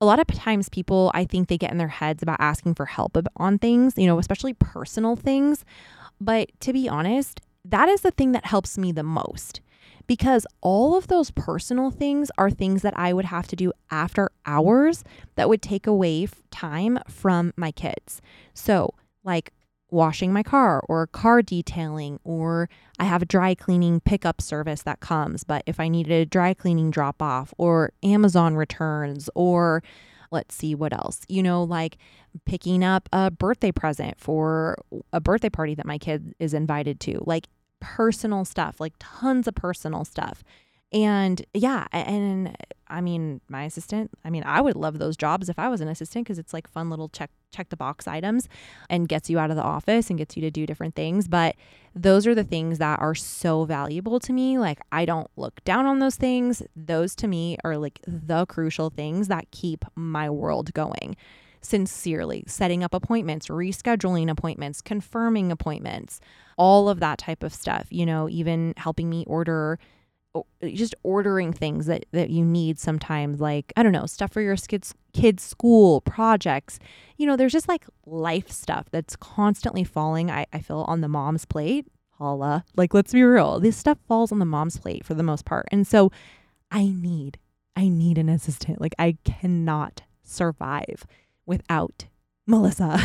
a 0.00 0.06
lot 0.06 0.18
of 0.18 0.26
times 0.26 0.68
people 0.68 1.10
I 1.14 1.24
think 1.24 1.48
they 1.48 1.58
get 1.58 1.70
in 1.70 1.78
their 1.78 1.88
heads 1.88 2.22
about 2.22 2.40
asking 2.40 2.74
for 2.74 2.86
help 2.86 3.16
on 3.36 3.58
things, 3.58 3.94
you 3.96 4.06
know, 4.06 4.18
especially 4.18 4.54
personal 4.54 5.16
things. 5.16 5.64
But 6.20 6.48
to 6.60 6.72
be 6.72 6.88
honest, 6.88 7.40
that 7.64 7.88
is 7.88 8.00
the 8.00 8.10
thing 8.10 8.32
that 8.32 8.46
helps 8.46 8.76
me 8.76 8.92
the 8.92 9.02
most 9.02 9.60
because 10.06 10.46
all 10.60 10.96
of 10.96 11.08
those 11.08 11.30
personal 11.30 11.90
things 11.90 12.30
are 12.36 12.50
things 12.50 12.82
that 12.82 12.96
I 12.96 13.12
would 13.12 13.26
have 13.26 13.46
to 13.48 13.56
do 13.56 13.72
after 13.90 14.30
hours 14.46 15.04
that 15.36 15.48
would 15.48 15.62
take 15.62 15.86
away 15.86 16.28
time 16.50 16.98
from 17.08 17.52
my 17.56 17.70
kids. 17.70 18.20
So, 18.52 18.94
like 19.22 19.52
washing 19.90 20.32
my 20.32 20.42
car 20.42 20.82
or 20.88 21.06
car 21.06 21.40
detailing, 21.40 22.18
or 22.24 22.68
I 22.98 23.04
have 23.04 23.22
a 23.22 23.26
dry 23.26 23.54
cleaning 23.54 24.00
pickup 24.00 24.40
service 24.40 24.82
that 24.82 25.00
comes, 25.00 25.44
but 25.44 25.62
if 25.66 25.78
I 25.78 25.88
needed 25.88 26.12
a 26.12 26.26
dry 26.26 26.52
cleaning 26.52 26.90
drop 26.90 27.22
off, 27.22 27.54
or 27.58 27.92
Amazon 28.02 28.56
returns, 28.56 29.30
or 29.34 29.82
let's 30.30 30.54
see 30.54 30.74
what 30.74 30.92
else, 30.92 31.20
you 31.28 31.42
know, 31.42 31.62
like 31.62 31.96
picking 32.44 32.82
up 32.82 33.08
a 33.12 33.30
birthday 33.30 33.70
present 33.70 34.20
for 34.20 34.76
a 35.12 35.20
birthday 35.20 35.48
party 35.48 35.74
that 35.76 35.86
my 35.86 35.96
kid 35.96 36.34
is 36.40 36.52
invited 36.52 36.98
to. 37.00 37.22
Like 37.24 37.48
personal 37.84 38.44
stuff, 38.44 38.80
like 38.80 38.94
tons 38.98 39.46
of 39.46 39.54
personal 39.54 40.04
stuff. 40.04 40.42
And 40.92 41.44
yeah, 41.52 41.86
and 41.92 42.56
I 42.86 43.00
mean, 43.00 43.40
my 43.48 43.64
assistant, 43.64 44.12
I 44.24 44.30
mean, 44.30 44.44
I 44.46 44.60
would 44.60 44.76
love 44.76 44.98
those 44.98 45.16
jobs 45.16 45.48
if 45.48 45.58
I 45.58 45.68
was 45.68 45.80
an 45.80 45.88
assistant 45.88 46.24
because 46.24 46.38
it's 46.38 46.54
like 46.54 46.68
fun 46.68 46.88
little 46.88 47.08
check 47.08 47.30
check 47.52 47.68
the 47.68 47.76
box 47.76 48.08
items 48.08 48.48
and 48.88 49.08
gets 49.08 49.28
you 49.28 49.38
out 49.38 49.50
of 49.50 49.56
the 49.56 49.62
office 49.62 50.08
and 50.08 50.18
gets 50.18 50.36
you 50.36 50.40
to 50.42 50.50
do 50.50 50.66
different 50.66 50.94
things, 50.94 51.28
but 51.28 51.56
those 51.94 52.26
are 52.26 52.34
the 52.34 52.44
things 52.44 52.78
that 52.78 53.00
are 53.00 53.14
so 53.14 53.64
valuable 53.64 54.18
to 54.20 54.32
me. 54.32 54.58
Like 54.58 54.80
I 54.92 55.04
don't 55.04 55.30
look 55.36 55.62
down 55.64 55.86
on 55.86 55.98
those 55.98 56.16
things. 56.16 56.62
Those 56.74 57.14
to 57.16 57.28
me 57.28 57.58
are 57.64 57.76
like 57.76 58.00
the 58.06 58.46
crucial 58.46 58.90
things 58.90 59.28
that 59.28 59.50
keep 59.50 59.84
my 59.94 60.30
world 60.30 60.72
going 60.74 61.16
sincerely, 61.64 62.44
setting 62.46 62.84
up 62.84 62.94
appointments, 62.94 63.48
rescheduling 63.48 64.30
appointments, 64.30 64.80
confirming 64.80 65.50
appointments, 65.50 66.20
all 66.56 66.88
of 66.88 67.00
that 67.00 67.18
type 67.18 67.42
of 67.42 67.52
stuff, 67.52 67.86
you 67.90 68.06
know, 68.06 68.28
even 68.28 68.74
helping 68.76 69.08
me 69.08 69.24
order 69.26 69.78
just 70.74 70.94
ordering 71.04 71.52
things 71.52 71.86
that 71.86 72.06
that 72.10 72.28
you 72.28 72.44
need 72.44 72.76
sometimes 72.76 73.40
like 73.40 73.72
i 73.76 73.84
don't 73.84 73.92
know 73.92 74.04
stuff 74.04 74.32
for 74.32 74.40
your 74.40 74.56
kids 74.56 74.92
kids 75.12 75.44
school 75.44 76.00
projects. 76.00 76.80
You 77.16 77.26
know 77.28 77.36
there's 77.36 77.52
just 77.52 77.68
like 77.68 77.86
life 78.04 78.50
stuff 78.50 78.86
that's 78.90 79.14
constantly 79.14 79.84
falling 79.84 80.32
i, 80.32 80.44
I 80.52 80.58
feel 80.58 80.84
on 80.88 81.02
the 81.02 81.08
mom's 81.08 81.44
plate. 81.44 81.86
Holla. 82.18 82.64
Like 82.76 82.94
let's 82.94 83.12
be 83.12 83.22
real 83.22 83.60
this 83.60 83.76
stuff 83.76 83.98
falls 84.08 84.32
on 84.32 84.40
the 84.40 84.44
mom's 84.44 84.76
plate 84.76 85.04
for 85.04 85.14
the 85.14 85.22
most 85.22 85.44
part. 85.44 85.68
And 85.70 85.86
so 85.86 86.10
i 86.70 86.86
need 86.86 87.38
i 87.76 87.86
need 87.86 88.18
an 88.18 88.28
assistant. 88.28 88.80
Like 88.80 88.96
i 88.98 89.16
cannot 89.24 90.02
survive 90.24 91.06
without 91.46 92.06
Melissa. 92.46 93.00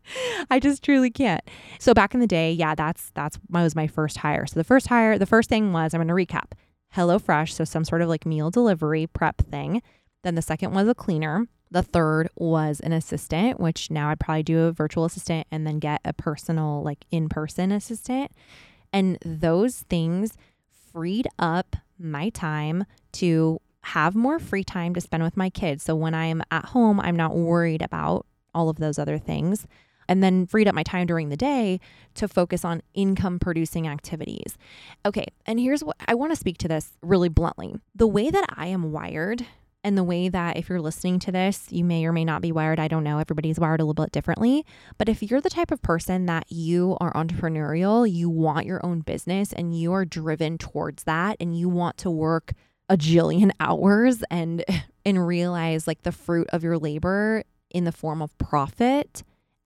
I 0.50 0.60
just 0.60 0.82
truly 0.82 1.10
can't. 1.10 1.42
So 1.78 1.94
back 1.94 2.14
in 2.14 2.20
the 2.20 2.26
day, 2.26 2.52
yeah, 2.52 2.74
that's 2.74 3.10
that's 3.14 3.38
was 3.50 3.74
my 3.74 3.86
first 3.86 4.18
hire. 4.18 4.46
So 4.46 4.58
the 4.58 4.64
first 4.64 4.86
hire, 4.86 5.18
the 5.18 5.26
first 5.26 5.48
thing 5.48 5.72
was 5.72 5.94
I'm 5.94 6.06
going 6.06 6.08
to 6.08 6.14
recap. 6.34 6.52
HelloFresh, 6.94 7.50
so 7.50 7.64
some 7.64 7.84
sort 7.84 8.02
of 8.02 8.08
like 8.08 8.24
meal 8.24 8.50
delivery 8.50 9.06
prep 9.08 9.38
thing. 9.38 9.82
Then 10.22 10.36
the 10.36 10.42
second 10.42 10.72
was 10.72 10.88
a 10.88 10.94
cleaner. 10.94 11.46
The 11.70 11.82
third 11.82 12.28
was 12.36 12.78
an 12.80 12.92
assistant, 12.92 13.58
which 13.58 13.90
now 13.90 14.10
I'd 14.10 14.20
probably 14.20 14.44
do 14.44 14.60
a 14.60 14.72
virtual 14.72 15.04
assistant 15.04 15.48
and 15.50 15.66
then 15.66 15.80
get 15.80 16.00
a 16.04 16.12
personal, 16.12 16.82
like 16.84 17.04
in 17.10 17.28
person 17.28 17.72
assistant. 17.72 18.30
And 18.92 19.18
those 19.24 19.80
things 19.90 20.34
freed 20.92 21.26
up 21.36 21.74
my 21.98 22.28
time 22.28 22.84
to 23.14 23.60
have 23.84 24.14
more 24.14 24.38
free 24.38 24.64
time 24.64 24.94
to 24.94 25.00
spend 25.00 25.22
with 25.22 25.36
my 25.36 25.50
kids. 25.50 25.84
So 25.84 25.94
when 25.94 26.14
I'm 26.14 26.42
at 26.50 26.66
home, 26.66 27.00
I'm 27.00 27.16
not 27.16 27.34
worried 27.34 27.82
about 27.82 28.26
all 28.54 28.68
of 28.68 28.76
those 28.76 28.98
other 28.98 29.18
things. 29.18 29.66
And 30.06 30.22
then 30.22 30.46
freed 30.46 30.68
up 30.68 30.74
my 30.74 30.82
time 30.82 31.06
during 31.06 31.30
the 31.30 31.36
day 31.36 31.80
to 32.14 32.28
focus 32.28 32.64
on 32.64 32.82
income 32.92 33.38
producing 33.38 33.88
activities. 33.88 34.58
Okay, 35.06 35.26
and 35.46 35.58
here's 35.58 35.82
what 35.82 35.96
I 36.06 36.14
want 36.14 36.32
to 36.32 36.36
speak 36.36 36.58
to 36.58 36.68
this 36.68 36.92
really 37.02 37.30
bluntly. 37.30 37.74
The 37.94 38.06
way 38.06 38.30
that 38.30 38.44
I 38.54 38.66
am 38.66 38.92
wired, 38.92 39.46
and 39.84 39.98
the 39.98 40.02
way 40.02 40.30
that 40.30 40.56
if 40.56 40.68
you're 40.68 40.80
listening 40.80 41.18
to 41.20 41.30
this, 41.30 41.66
you 41.70 41.84
may 41.84 42.06
or 42.06 42.12
may 42.12 42.24
not 42.24 42.40
be 42.40 42.50
wired. 42.50 42.80
I 42.80 42.88
don't 42.88 43.04
know. 43.04 43.18
Everybody's 43.18 43.60
wired 43.60 43.80
a 43.80 43.84
little 43.84 44.02
bit 44.02 44.12
differently. 44.12 44.64
But 44.96 45.10
if 45.10 45.22
you're 45.22 45.42
the 45.42 45.50
type 45.50 45.70
of 45.70 45.82
person 45.82 46.24
that 46.24 46.50
you 46.50 46.96
are 47.00 47.12
entrepreneurial, 47.12 48.10
you 48.10 48.30
want 48.30 48.66
your 48.66 48.84
own 48.84 49.00
business 49.00 49.52
and 49.52 49.78
you 49.78 49.92
are 49.92 50.06
driven 50.06 50.56
towards 50.56 51.04
that 51.04 51.36
and 51.38 51.56
you 51.56 51.68
want 51.68 51.98
to 51.98 52.10
work 52.10 52.54
a 52.88 52.96
jillion 52.96 53.50
hours 53.60 54.22
and 54.30 54.64
and 55.04 55.26
realize 55.26 55.86
like 55.86 56.02
the 56.02 56.12
fruit 56.12 56.48
of 56.52 56.62
your 56.62 56.78
labor 56.78 57.42
in 57.70 57.84
the 57.84 57.92
form 57.92 58.22
of 58.22 58.36
profit 58.38 59.22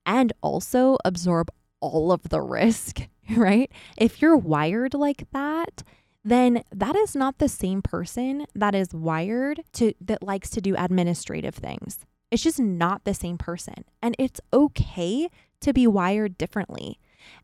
and 0.07 0.33
also 0.43 0.97
absorb 1.05 1.51
all 1.81 2.11
of 2.11 2.31
the 2.31 2.41
risk, 2.41 3.03
right? 3.37 3.71
If 3.97 4.21
you're 4.21 4.37
wired 4.37 4.95
like 4.95 5.25
that, 5.33 5.83
then 6.25 6.63
that 6.73 6.97
is 6.97 7.15
not 7.15 7.39
the 7.39 7.49
same 7.49 7.83
person 7.83 8.47
that 8.55 8.75
is 8.75 8.93
wired 8.93 9.63
to 9.75 9.93
that 10.01 10.23
likes 10.23 10.51
to 10.51 10.61
do 10.61 10.75
administrative 10.77 11.55
things. 11.55 11.99
It's 12.31 12.43
just 12.43 12.59
not 12.61 13.05
the 13.05 13.15
same 13.15 13.39
person. 13.39 13.85
And 14.03 14.15
it's 14.19 14.41
okay 14.53 15.29
to 15.61 15.73
be 15.73 15.87
wired 15.87 16.37
differently. 16.37 16.99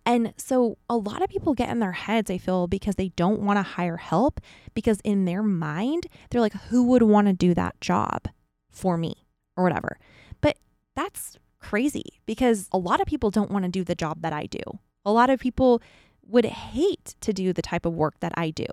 And 0.07 0.35
so 0.37 0.79
a 0.89 0.97
lot 0.97 1.23
of 1.23 1.29
people 1.29 1.55
get 1.55 1.71
in 1.71 1.81
their 1.81 1.93
heads, 1.93 2.31
I 2.31 2.39
feel, 2.39 2.67
because 2.67 2.97
they 2.97 3.09
don't 3.11 3.41
want 3.41 3.59
to 3.59 3.63
hire 3.63 3.97
help, 3.97 4.41
because 4.75 5.01
in 5.05 5.25
their 5.25 5.43
mind, 5.43 6.07
they're 6.31 6.41
like, 6.41 6.55
who 6.55 6.85
would 6.89 7.03
want 7.03 7.27
to 7.27 7.33
do 7.33 7.55
that 7.55 7.81
job 7.81 8.29
for 8.71 8.97
me 8.97 9.27
or 9.57 9.65
whatever? 9.65 9.99
But 10.41 10.59
that's 10.95 11.39
crazy 11.59 12.21
because 12.27 12.69
a 12.73 12.79
lot 12.79 13.01
of 13.01 13.07
people 13.07 13.31
don't 13.31 13.51
want 13.51 13.65
to 13.65 13.71
do 13.71 13.85
the 13.85 13.95
job 13.95 14.23
that 14.23 14.33
I 14.33 14.47
do. 14.47 14.61
A 15.05 15.13
lot 15.13 15.31
of 15.31 15.41
people 15.41 15.83
would 16.27 16.45
hate 16.45 17.15
to 17.21 17.33
do 17.33 17.53
the 17.53 17.63
type 17.63 17.87
of 17.87 17.95
work 17.95 18.21
that 18.21 18.33
I 18.37 18.51
do 18.51 18.67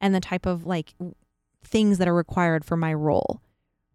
and 0.00 0.14
the 0.14 0.20
type 0.20 0.46
of 0.46 0.66
like 0.66 0.94
things 1.64 1.98
that 1.98 2.08
are 2.08 2.14
required 2.14 2.64
for 2.64 2.76
my 2.76 2.92
role, 2.92 3.40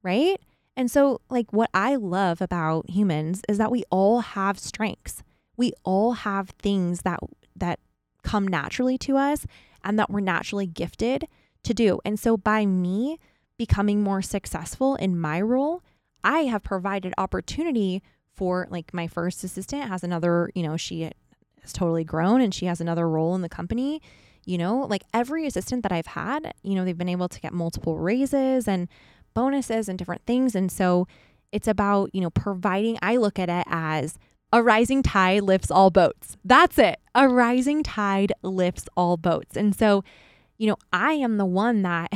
right? 0.04 0.40
And 0.76 0.90
so, 0.90 1.20
like, 1.30 1.52
what 1.52 1.70
I 1.74 1.96
love 1.96 2.42
about 2.42 2.90
humans 2.90 3.42
is 3.50 3.58
that 3.58 3.72
we 3.72 3.84
all 3.90 4.22
have 4.22 4.58
strengths 4.58 5.24
we 5.60 5.74
all 5.84 6.14
have 6.14 6.52
things 6.52 7.02
that 7.02 7.20
that 7.56 7.80
come 8.24 8.48
naturally 8.48 8.98
to 8.98 9.18
us 9.18 9.46
and 9.84 10.00
that 10.00 10.10
we're 10.10 10.22
naturally 10.22 10.66
gifted 10.66 11.26
to 11.64 11.74
do. 11.74 12.00
And 12.06 12.18
so 12.18 12.38
by 12.38 12.66
me 12.66 13.20
becoming 13.58 14.02
more 14.02 14.22
successful 14.22 14.96
in 14.96 15.20
my 15.20 15.42
role, 15.42 15.84
I 16.24 16.42
have 16.44 16.64
provided 16.64 17.14
opportunity 17.18 18.02
for 18.34 18.68
like 18.70 18.94
my 18.94 19.08
first 19.08 19.44
assistant 19.44 19.90
has 19.90 20.02
another, 20.02 20.50
you 20.56 20.64
know, 20.64 20.78
she 20.78 21.02
has 21.62 21.74
totally 21.74 22.06
grown 22.06 22.40
and 22.40 22.54
she 22.54 22.66
has 22.66 22.80
another 22.80 23.08
role 23.08 23.36
in 23.36 23.42
the 23.42 23.50
company. 23.50 24.02
You 24.46 24.58
know, 24.58 24.88
like 24.90 25.04
every 25.14 25.46
assistant 25.46 25.84
that 25.84 25.92
I've 25.92 26.08
had, 26.08 26.54
you 26.64 26.74
know, 26.74 26.86
they've 26.86 26.98
been 26.98 27.10
able 27.10 27.28
to 27.28 27.40
get 27.42 27.54
multiple 27.54 28.00
raises 28.00 28.68
and 28.68 28.88
bonuses 29.34 29.90
and 29.90 30.00
different 30.00 30.26
things. 30.26 30.56
And 30.56 30.72
so 30.72 31.06
it's 31.52 31.68
about, 31.68 32.10
you 32.14 32.22
know, 32.22 32.30
providing, 32.30 32.98
I 33.02 33.18
look 33.18 33.38
at 33.38 33.50
it 33.50 33.66
as 33.68 34.18
a 34.52 34.64
rising 34.64 35.04
tide 35.04 35.44
lifts 35.44 35.72
all 35.72 35.90
boats. 35.90 36.38
That's 36.44 36.78
it. 36.78 37.00
A 37.14 37.28
rising 37.28 37.84
tide 37.84 38.34
lifts 38.42 38.86
all 38.96 39.18
boats. 39.18 39.56
And 39.56 39.76
so, 39.76 40.04
you 40.58 40.68
know, 40.68 40.78
I 40.92 41.14
am 41.14 41.38
the 41.38 41.46
one 41.46 41.82
that 41.84 42.12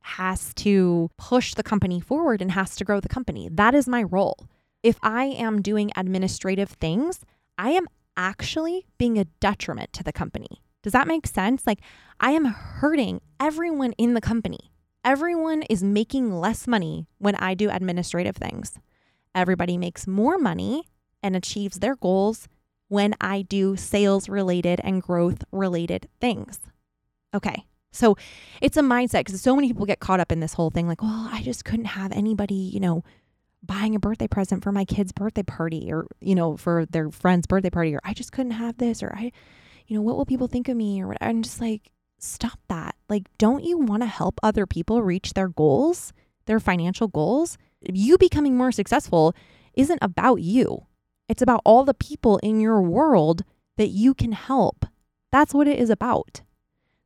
has 0.00 0.52
to 0.54 1.10
push 1.16 1.54
the 1.54 1.62
company 1.62 2.00
forward 2.00 2.42
and 2.42 2.52
has 2.52 2.76
to 2.76 2.84
grow 2.84 3.00
the 3.00 3.08
company. 3.08 3.48
That 3.50 3.74
is 3.74 3.88
my 3.88 4.02
role. 4.02 4.48
If 4.82 4.98
I 5.02 5.24
am 5.24 5.62
doing 5.62 5.90
administrative 5.96 6.70
things, 6.70 7.20
I 7.56 7.70
am 7.70 7.86
actually 8.16 8.86
being 8.98 9.18
a 9.18 9.24
detriment 9.24 9.92
to 9.94 10.02
the 10.02 10.12
company. 10.12 10.62
Does 10.82 10.92
that 10.92 11.08
make 11.08 11.26
sense? 11.26 11.66
Like, 11.66 11.80
I 12.20 12.32
am 12.32 12.44
hurting 12.44 13.22
everyone 13.40 13.92
in 13.92 14.12
the 14.12 14.20
company. 14.20 14.70
Everyone 15.02 15.62
is 15.70 15.82
making 15.82 16.38
less 16.38 16.66
money 16.66 17.06
when 17.18 17.34
I 17.36 17.54
do 17.54 17.70
administrative 17.70 18.36
things. 18.36 18.78
Everybody 19.34 19.78
makes 19.78 20.06
more 20.06 20.36
money 20.38 20.88
and 21.24 21.34
achieves 21.34 21.80
their 21.80 21.96
goals 21.96 22.46
when 22.88 23.14
I 23.20 23.42
do 23.42 23.74
sales 23.74 24.28
related 24.28 24.80
and 24.84 25.02
growth 25.02 25.42
related 25.50 26.08
things. 26.20 26.60
Okay. 27.34 27.64
So 27.90 28.16
it's 28.60 28.76
a 28.76 28.82
mindset 28.82 29.24
because 29.24 29.40
so 29.40 29.56
many 29.56 29.68
people 29.68 29.86
get 29.86 30.00
caught 30.00 30.20
up 30.20 30.30
in 30.30 30.40
this 30.40 30.54
whole 30.54 30.70
thing 30.70 30.86
like, 30.86 31.02
well, 31.02 31.28
I 31.32 31.42
just 31.42 31.64
couldn't 31.64 31.86
have 31.86 32.12
anybody, 32.12 32.54
you 32.54 32.80
know, 32.80 33.02
buying 33.62 33.94
a 33.94 34.00
birthday 34.00 34.28
present 34.28 34.62
for 34.62 34.72
my 34.72 34.84
kid's 34.84 35.12
birthday 35.12 35.42
party 35.42 35.90
or, 35.90 36.06
you 36.20 36.34
know, 36.34 36.56
for 36.56 36.86
their 36.86 37.10
friend's 37.10 37.46
birthday 37.46 37.70
party, 37.70 37.94
or 37.94 38.00
I 38.04 38.12
just 38.12 38.32
couldn't 38.32 38.52
have 38.52 38.76
this, 38.76 39.02
or 39.02 39.14
I, 39.16 39.32
you 39.86 39.96
know, 39.96 40.02
what 40.02 40.16
will 40.16 40.26
people 40.26 40.48
think 40.48 40.68
of 40.68 40.76
me, 40.76 41.02
or 41.02 41.08
what? 41.08 41.18
I'm 41.20 41.42
just 41.42 41.60
like, 41.60 41.90
stop 42.18 42.58
that. 42.68 42.94
Like, 43.08 43.24
don't 43.38 43.64
you 43.64 43.78
want 43.78 44.02
to 44.02 44.06
help 44.06 44.38
other 44.42 44.66
people 44.66 45.02
reach 45.02 45.32
their 45.32 45.48
goals, 45.48 46.12
their 46.46 46.60
financial 46.60 47.08
goals? 47.08 47.56
You 47.80 48.18
becoming 48.18 48.56
more 48.56 48.72
successful 48.72 49.34
isn't 49.74 49.98
about 50.02 50.42
you. 50.42 50.86
It's 51.28 51.42
about 51.42 51.62
all 51.64 51.84
the 51.84 51.94
people 51.94 52.38
in 52.38 52.60
your 52.60 52.80
world 52.82 53.44
that 53.76 53.88
you 53.88 54.14
can 54.14 54.32
help. 54.32 54.86
That's 55.32 55.54
what 55.54 55.68
it 55.68 55.78
is 55.78 55.90
about. 55.90 56.42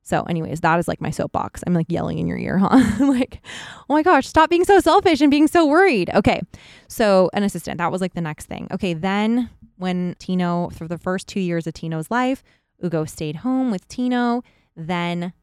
So, 0.02 0.22
anyways, 0.22 0.60
that 0.60 0.78
is 0.78 0.88
like 0.88 1.02
my 1.02 1.10
soapbox. 1.10 1.62
I'm 1.66 1.74
like 1.74 1.90
yelling 1.90 2.18
in 2.18 2.26
your 2.26 2.38
ear, 2.38 2.56
huh? 2.62 2.80
Like, 3.04 3.42
oh 3.90 3.94
my 3.94 4.02
gosh, 4.02 4.26
stop 4.26 4.48
being 4.48 4.64
so 4.64 4.80
selfish 4.80 5.20
and 5.20 5.30
being 5.30 5.46
so 5.46 5.66
worried. 5.66 6.10
Okay. 6.14 6.40
So, 6.88 7.28
an 7.34 7.42
assistant, 7.42 7.76
that 7.78 7.92
was 7.92 8.00
like 8.00 8.14
the 8.14 8.22
next 8.22 8.46
thing. 8.46 8.68
Okay. 8.72 8.94
Then, 8.94 9.50
when 9.76 10.16
Tino, 10.18 10.70
for 10.70 10.88
the 10.88 10.98
first 10.98 11.28
two 11.28 11.40
years 11.40 11.66
of 11.66 11.74
Tino's 11.74 12.10
life, 12.10 12.42
Ugo 12.82 13.04
stayed 13.04 13.36
home 13.36 13.70
with 13.70 13.86
Tino. 13.88 14.42
Then, 14.74 15.34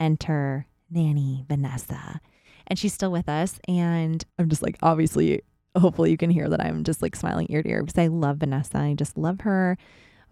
enter 0.00 0.66
nanny 0.90 1.44
Vanessa. 1.46 2.20
And 2.66 2.78
she's 2.78 2.94
still 2.94 3.12
with 3.12 3.28
us. 3.28 3.60
And 3.68 4.24
I'm 4.38 4.48
just 4.48 4.62
like, 4.62 4.78
obviously, 4.82 5.42
hopefully 5.76 6.10
you 6.10 6.16
can 6.16 6.30
hear 6.30 6.48
that 6.48 6.60
I'm 6.60 6.84
just 6.84 7.02
like 7.02 7.16
smiling 7.16 7.46
ear 7.50 7.62
to 7.62 7.68
ear 7.68 7.82
because 7.82 7.98
I 7.98 8.08
love 8.08 8.38
Vanessa. 8.38 8.78
I 8.78 8.94
just 8.94 9.16
love 9.16 9.40
her. 9.42 9.76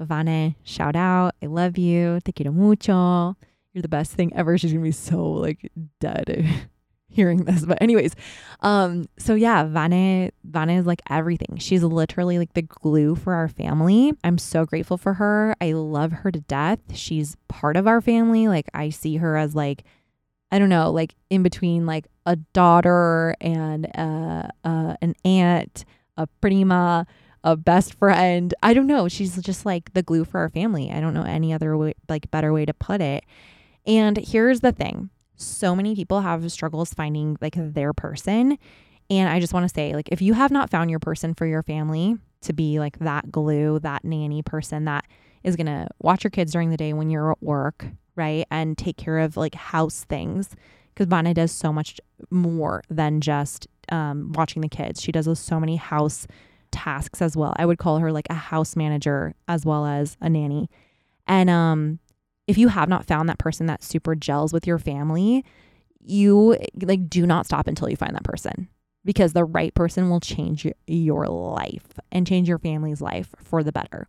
Vane, 0.01 0.57
shout 0.65 0.97
out. 0.97 1.35
I 1.43 1.47
love 1.47 1.79
you. 1.79 2.21
Te 2.25 2.33
quiero 2.33 2.53
mucho. 2.53 3.37
You're 3.73 3.83
the 3.83 3.89
best 3.89 4.13
thing 4.13 4.33
ever. 4.35 4.57
She's 4.59 4.73
gonna 4.73 4.85
be 4.85 4.93
so 4.93 5.25
like 5.33 5.71
dead 6.01 6.47
hearing 7.09 7.45
this. 7.45 7.65
But 7.65 7.81
anyways, 7.81 8.15
um, 8.61 9.07
so 9.19 9.35
yeah, 9.35 9.65
Vane 9.65 10.31
Vane 10.45 10.71
is 10.71 10.87
like 10.87 11.03
everything. 11.11 11.59
She's 11.59 11.83
literally 11.83 12.39
like 12.39 12.55
the 12.55 12.63
glue 12.63 13.15
for 13.15 13.35
our 13.35 13.49
family. 13.49 14.13
I'm 14.25 14.39
so 14.39 14.65
grateful 14.65 14.97
for 14.97 15.15
her. 15.15 15.55
I 15.61 15.73
love 15.73 16.13
her 16.13 16.31
to 16.31 16.41
death. 16.41 16.81
She's 16.95 17.37
part 17.49 17.77
of 17.77 17.87
our 17.87 18.01
family. 18.01 18.49
Like 18.49 18.67
I 18.75 18.91
see 18.91 19.17
her 19.17 19.37
as 19.37 19.55
like 19.55 19.85
I 20.51 20.59
don't 20.59 20.69
know, 20.69 20.91
like 20.91 21.15
in 21.31 21.43
between 21.43 21.87
like 21.87 22.07
a 22.26 22.37
daughter 22.37 23.37
and 23.40 23.87
uh, 23.97 24.49
uh, 24.64 24.97
an 25.00 25.14
aunt, 25.25 25.85
a 26.16 26.26
prima, 26.40 27.07
a 27.43 27.57
best 27.57 27.95
friend. 27.95 28.54
I 28.62 28.73
don't 28.75 28.87
know. 28.87 29.09
She's 29.09 29.37
just 29.43 29.66
like 29.66 29.93
the 29.93 30.02
glue 30.02 30.25
for 30.25 30.40
our 30.40 30.49
family. 30.49 30.90
I 30.90 31.00
don't 31.00 31.14
know 31.14 31.25
any 31.25 31.52
other 31.52 31.76
way, 31.76 31.95
like 32.09 32.31
better 32.31 32.52
way 32.52 32.64
to 32.64 32.75
put 32.75 33.00
it. 33.00 33.25
And 33.87 34.16
here's 34.16 34.61
the 34.61 34.73
thing. 34.73 35.11
So 35.37 35.76
many 35.76 35.95
people 35.95 36.23
have 36.23 36.50
struggles 36.50 36.95
finding 36.95 37.37
like 37.40 37.54
their 37.57 37.93
person. 37.93 38.59
And 39.11 39.28
I 39.28 39.40
just 39.40 39.52
want 39.52 39.69
to 39.69 39.75
say 39.75 39.95
like 39.95 40.09
if 40.11 40.23
you 40.23 40.33
have 40.33 40.50
not 40.50 40.71
found 40.71 40.90
your 40.90 41.00
person 41.00 41.35
for 41.35 41.45
your 41.45 41.62
family 41.62 42.16
to 42.43 42.52
be 42.54 42.78
like 42.78 42.99
that 43.00 43.31
glue, 43.31 43.78
that 43.81 44.04
nanny 44.04 44.43
person 44.43 44.87
that 44.87 45.04
is 45.43 45.57
going 45.57 45.66
to 45.66 45.87
watch 45.99 46.25
your 46.25 46.31
kids 46.31 46.52
during 46.52 46.71
the 46.71 46.76
day 46.78 46.95
when 46.95 47.11
you're 47.11 47.33
at 47.33 47.43
work, 47.43 47.87
right? 48.16 48.47
And 48.50 48.78
take 48.78 48.97
care 48.97 49.19
of 49.19 49.37
like 49.37 49.54
house 49.54 50.04
things 50.04 50.49
because 50.95 51.07
Vane 51.07 51.35
does 51.35 51.53
so 51.53 51.73
much 51.73 52.01
more 52.31 52.83
than 52.89 53.21
just 53.21 53.67
um, 53.91 54.33
watching 54.33 54.63
the 54.63 54.69
kids. 54.69 55.03
She 55.03 55.13
does 55.13 55.39
so 55.39 55.59
many 55.59 55.77
house 55.77 56.27
tasks 56.71 57.21
as 57.21 57.37
well. 57.37 57.53
I 57.57 57.67
would 57.67 57.79
call 57.79 57.99
her 57.99 58.13
like 58.13 58.27
a 58.31 58.35
house 58.35 58.77
manager 58.77 59.35
as 59.49 59.65
well 59.65 59.87
as 59.87 60.17
a 60.21 60.29
nanny. 60.29 60.69
And 61.27 61.49
um, 61.51 61.99
if 62.47 62.59
you 62.59 62.69
have 62.69 62.89
not 62.89 63.07
found 63.07 63.29
that 63.29 63.39
person 63.39 63.67
that 63.67 63.83
super 63.83 64.15
gels 64.15 64.53
with 64.53 64.67
your 64.67 64.79
family, 64.79 65.45
you 66.01 66.59
like 66.83 67.09
do 67.09 67.27
not 67.27 67.47
stop 67.47 67.67
until 67.67 67.89
you 67.89 67.97
find 67.97 68.15
that 68.15 68.25
person 68.25 68.69
because 69.05 69.33
the 69.33 69.45
right 69.45 69.75
person 69.75 70.11
will 70.11 70.21
change 70.21 70.67
your 70.87 71.27
life 71.27 71.99
and 72.11 72.27
change 72.27 72.49
your 72.49 72.59
family's 72.59 73.01
life 73.01 73.35
for 73.39 73.63
the 73.63 73.73
better. 73.73 74.09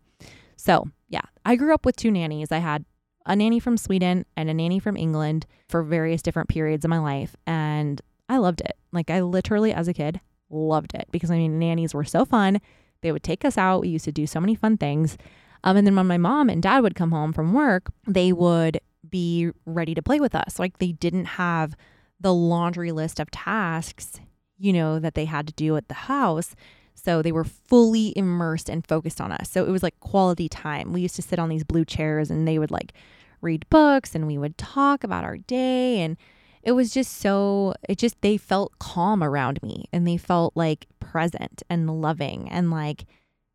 So, 0.55 0.89
yeah, 1.09 1.21
I 1.45 1.55
grew 1.55 1.73
up 1.73 1.85
with 1.85 1.95
two 1.95 2.11
nannies. 2.11 2.51
I 2.51 2.59
had 2.59 2.85
a 3.25 3.35
nanny 3.35 3.59
from 3.59 3.77
Sweden 3.77 4.25
and 4.37 4.49
a 4.49 4.53
nanny 4.53 4.79
from 4.79 4.97
England 4.97 5.45
for 5.67 5.83
various 5.83 6.21
different 6.21 6.49
periods 6.49 6.85
of 6.85 6.89
my 6.89 6.99
life. 6.99 7.35
And 7.47 8.01
I 8.29 8.37
loved 8.37 8.61
it. 8.61 8.77
Like, 8.91 9.09
I 9.09 9.21
literally, 9.21 9.73
as 9.73 9.87
a 9.87 9.93
kid, 9.93 10.21
loved 10.49 10.93
it 10.93 11.07
because 11.11 11.31
I 11.31 11.37
mean, 11.37 11.59
nannies 11.59 11.93
were 11.93 12.03
so 12.03 12.25
fun. 12.25 12.61
They 13.01 13.11
would 13.11 13.23
take 13.23 13.43
us 13.45 13.57
out. 13.57 13.81
We 13.81 13.89
used 13.89 14.05
to 14.05 14.11
do 14.11 14.27
so 14.27 14.39
many 14.39 14.55
fun 14.55 14.77
things. 14.77 15.17
Um, 15.63 15.77
and 15.77 15.87
then 15.87 15.95
when 15.95 16.07
my 16.07 16.17
mom 16.17 16.49
and 16.49 16.61
dad 16.61 16.81
would 16.81 16.95
come 16.95 17.11
home 17.11 17.33
from 17.33 17.53
work, 17.53 17.91
they 18.07 18.31
would 18.31 18.79
be 19.07 19.49
ready 19.65 19.95
to 19.95 20.01
play 20.01 20.19
with 20.19 20.35
us. 20.35 20.59
Like, 20.59 20.77
they 20.77 20.91
didn't 20.91 21.25
have 21.25 21.75
the 22.19 22.33
laundry 22.33 22.91
list 22.91 23.19
of 23.19 23.31
tasks, 23.31 24.19
you 24.57 24.71
know, 24.71 24.99
that 24.99 25.15
they 25.15 25.25
had 25.25 25.47
to 25.47 25.53
do 25.53 25.75
at 25.75 25.87
the 25.87 25.95
house. 25.95 26.55
So 26.95 27.21
they 27.21 27.31
were 27.31 27.43
fully 27.43 28.13
immersed 28.17 28.69
and 28.69 28.85
focused 28.85 29.21
on 29.21 29.31
us. 29.31 29.49
So 29.49 29.65
it 29.65 29.69
was 29.69 29.83
like 29.83 29.99
quality 29.99 30.49
time. 30.49 30.91
We 30.91 31.01
used 31.01 31.15
to 31.17 31.21
sit 31.21 31.37
on 31.37 31.49
these 31.49 31.63
blue 31.63 31.85
chairs 31.85 32.31
and 32.31 32.47
they 32.47 32.57
would 32.57 32.71
like 32.71 32.93
read 33.41 33.69
books 33.69 34.15
and 34.15 34.25
we 34.25 34.37
would 34.37 34.57
talk 34.57 35.03
about 35.03 35.23
our 35.23 35.37
day. 35.37 36.01
And 36.01 36.17
it 36.63 36.71
was 36.71 36.91
just 36.91 37.17
so, 37.17 37.75
it 37.87 37.99
just, 37.99 38.19
they 38.21 38.37
felt 38.37 38.79
calm 38.79 39.23
around 39.23 39.61
me 39.61 39.85
and 39.93 40.07
they 40.07 40.17
felt 40.17 40.53
like 40.55 40.87
present 40.99 41.61
and 41.69 42.01
loving 42.01 42.49
and 42.49 42.71
like, 42.71 43.05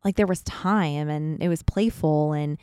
like 0.05 0.15
there 0.15 0.27
was 0.27 0.43
time 0.43 1.09
and 1.09 1.43
it 1.43 1.49
was 1.49 1.61
playful 1.61 2.31
and 2.31 2.57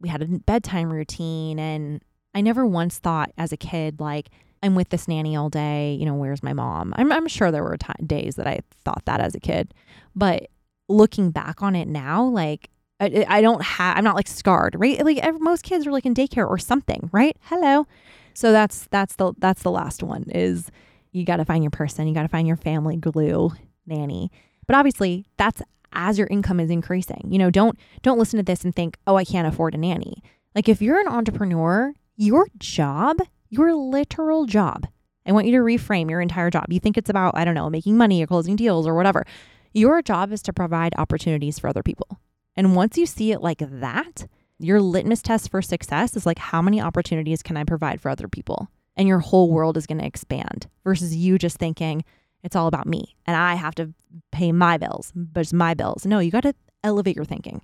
we 0.00 0.08
had 0.08 0.22
a 0.22 0.26
bedtime 0.26 0.92
routine. 0.92 1.58
And 1.58 2.02
I 2.34 2.42
never 2.42 2.64
once 2.64 2.98
thought 2.98 3.32
as 3.36 3.52
a 3.52 3.56
kid, 3.56 3.98
like, 3.98 4.28
I'm 4.62 4.74
with 4.74 4.88
this 4.88 5.08
nanny 5.08 5.36
all 5.36 5.48
day. 5.48 5.96
You 5.98 6.06
know, 6.06 6.14
where's 6.14 6.42
my 6.42 6.52
mom? 6.52 6.92
I'm, 6.96 7.12
I'm 7.12 7.28
sure 7.28 7.50
there 7.50 7.62
were 7.62 7.76
t- 7.76 8.04
days 8.04 8.36
that 8.36 8.46
I 8.46 8.60
thought 8.84 9.04
that 9.06 9.20
as 9.20 9.34
a 9.34 9.40
kid. 9.40 9.74
But 10.14 10.48
looking 10.88 11.30
back 11.30 11.62
on 11.62 11.76
it 11.76 11.88
now, 11.88 12.24
like, 12.24 12.70
I, 13.00 13.24
I 13.28 13.40
don't 13.40 13.62
have, 13.62 13.96
I'm 13.96 14.04
not 14.04 14.16
like 14.16 14.26
scarred, 14.26 14.74
right? 14.76 15.04
Like 15.04 15.18
every, 15.18 15.40
most 15.40 15.62
kids 15.62 15.86
are 15.86 15.92
like 15.92 16.06
in 16.06 16.14
daycare 16.14 16.48
or 16.48 16.58
something, 16.58 17.08
right? 17.12 17.36
Hello. 17.42 17.86
So 18.34 18.50
that's, 18.52 18.88
that's 18.90 19.16
the, 19.16 19.34
that's 19.38 19.62
the 19.62 19.70
last 19.70 20.02
one 20.02 20.24
is 20.34 20.70
you 21.12 21.24
got 21.24 21.36
to 21.36 21.44
find 21.44 21.62
your 21.62 21.70
person. 21.70 22.08
You 22.08 22.14
got 22.14 22.22
to 22.22 22.28
find 22.28 22.48
your 22.48 22.56
family 22.56 22.96
glue 22.96 23.52
nanny. 23.86 24.30
But 24.66 24.76
obviously 24.76 25.26
that's 25.36 25.62
as 25.92 26.18
your 26.18 26.26
income 26.26 26.60
is 26.60 26.70
increasing. 26.70 27.28
You 27.30 27.38
know, 27.38 27.50
don't, 27.50 27.78
don't 28.02 28.18
listen 28.18 28.36
to 28.38 28.42
this 28.42 28.64
and 28.64 28.74
think, 28.74 28.98
oh, 29.06 29.16
I 29.16 29.24
can't 29.24 29.46
afford 29.46 29.74
a 29.74 29.78
nanny. 29.78 30.22
Like 30.54 30.68
if 30.68 30.82
you're 30.82 31.00
an 31.00 31.08
entrepreneur, 31.08 31.94
your 32.16 32.48
job 32.58 33.18
your 33.50 33.74
literal 33.74 34.46
job. 34.46 34.86
I 35.26 35.32
want 35.32 35.46
you 35.46 35.52
to 35.52 35.58
reframe 35.58 36.08
your 36.08 36.20
entire 36.20 36.50
job. 36.50 36.66
You 36.68 36.80
think 36.80 36.96
it's 36.96 37.10
about, 37.10 37.36
I 37.36 37.44
don't 37.44 37.54
know, 37.54 37.68
making 37.68 37.96
money 37.96 38.22
or 38.22 38.26
closing 38.26 38.56
deals 38.56 38.86
or 38.86 38.94
whatever. 38.94 39.26
Your 39.72 40.00
job 40.00 40.32
is 40.32 40.42
to 40.42 40.52
provide 40.52 40.94
opportunities 40.96 41.58
for 41.58 41.68
other 41.68 41.82
people. 41.82 42.18
And 42.56 42.74
once 42.74 42.96
you 42.96 43.06
see 43.06 43.32
it 43.32 43.42
like 43.42 43.58
that, 43.58 44.26
your 44.58 44.80
litmus 44.80 45.22
test 45.22 45.50
for 45.50 45.62
success 45.62 46.16
is 46.16 46.26
like, 46.26 46.38
how 46.38 46.62
many 46.62 46.80
opportunities 46.80 47.42
can 47.42 47.56
I 47.56 47.64
provide 47.64 48.00
for 48.00 48.08
other 48.08 48.26
people? 48.26 48.68
And 48.96 49.06
your 49.06 49.20
whole 49.20 49.50
world 49.52 49.76
is 49.76 49.86
going 49.86 49.98
to 49.98 50.06
expand 50.06 50.66
versus 50.82 51.14
you 51.14 51.38
just 51.38 51.58
thinking 51.58 52.04
it's 52.42 52.56
all 52.56 52.66
about 52.66 52.86
me 52.86 53.14
and 53.26 53.36
I 53.36 53.54
have 53.54 53.74
to 53.76 53.92
pay 54.32 54.50
my 54.50 54.78
bills, 54.78 55.12
but 55.14 55.40
it's 55.40 55.52
my 55.52 55.74
bills. 55.74 56.06
No, 56.06 56.18
you 56.18 56.30
got 56.30 56.42
to 56.42 56.54
elevate 56.82 57.16
your 57.16 57.24
thinking 57.24 57.62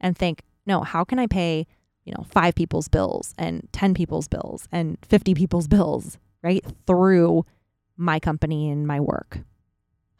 and 0.00 0.16
think, 0.16 0.42
no, 0.66 0.82
how 0.82 1.04
can 1.04 1.18
I 1.18 1.26
pay 1.26 1.66
you 2.06 2.14
know, 2.16 2.24
five 2.30 2.54
people's 2.54 2.88
bills 2.88 3.34
and 3.36 3.68
10 3.72 3.92
people's 3.92 4.28
bills 4.28 4.68
and 4.72 4.96
50 5.06 5.34
people's 5.34 5.68
bills, 5.68 6.16
right? 6.42 6.64
Through 6.86 7.44
my 7.96 8.18
company 8.20 8.70
and 8.70 8.86
my 8.86 9.00
work. 9.00 9.40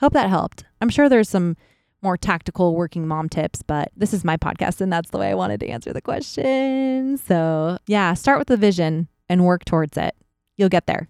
Hope 0.01 0.13
that 0.13 0.29
helped. 0.29 0.65
I'm 0.81 0.91
sure 0.91 1.09
there's 1.09 1.29
some 1.29 1.57
more 2.03 2.17
tactical 2.17 2.75
working 2.75 3.07
mom 3.07 3.29
tips, 3.29 3.63
but 3.63 3.91
this 3.97 4.13
is 4.13 4.25
my 4.25 4.37
podcast 4.37 4.81
and 4.81 4.93
that's 4.93 5.11
the 5.11 5.19
way 5.19 5.31
I 5.31 5.35
wanted 5.35 5.61
to 5.61 5.69
answer 5.69 5.93
the 5.93 6.03
question. 6.03 7.17
So, 7.19 7.79
yeah, 7.87 8.13
start 8.15 8.39
with 8.39 8.49
the 8.49 8.57
vision 8.57 9.09
and 9.29 9.45
work 9.45 9.65
towards 9.65 9.97
it. 9.97 10.15
You'll 10.57 10.69
get 10.69 10.87
there. 10.87 11.09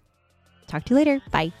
Talk 0.67 0.85
to 0.85 0.89
you 0.91 0.95
later. 0.95 1.21
Bye. 1.31 1.51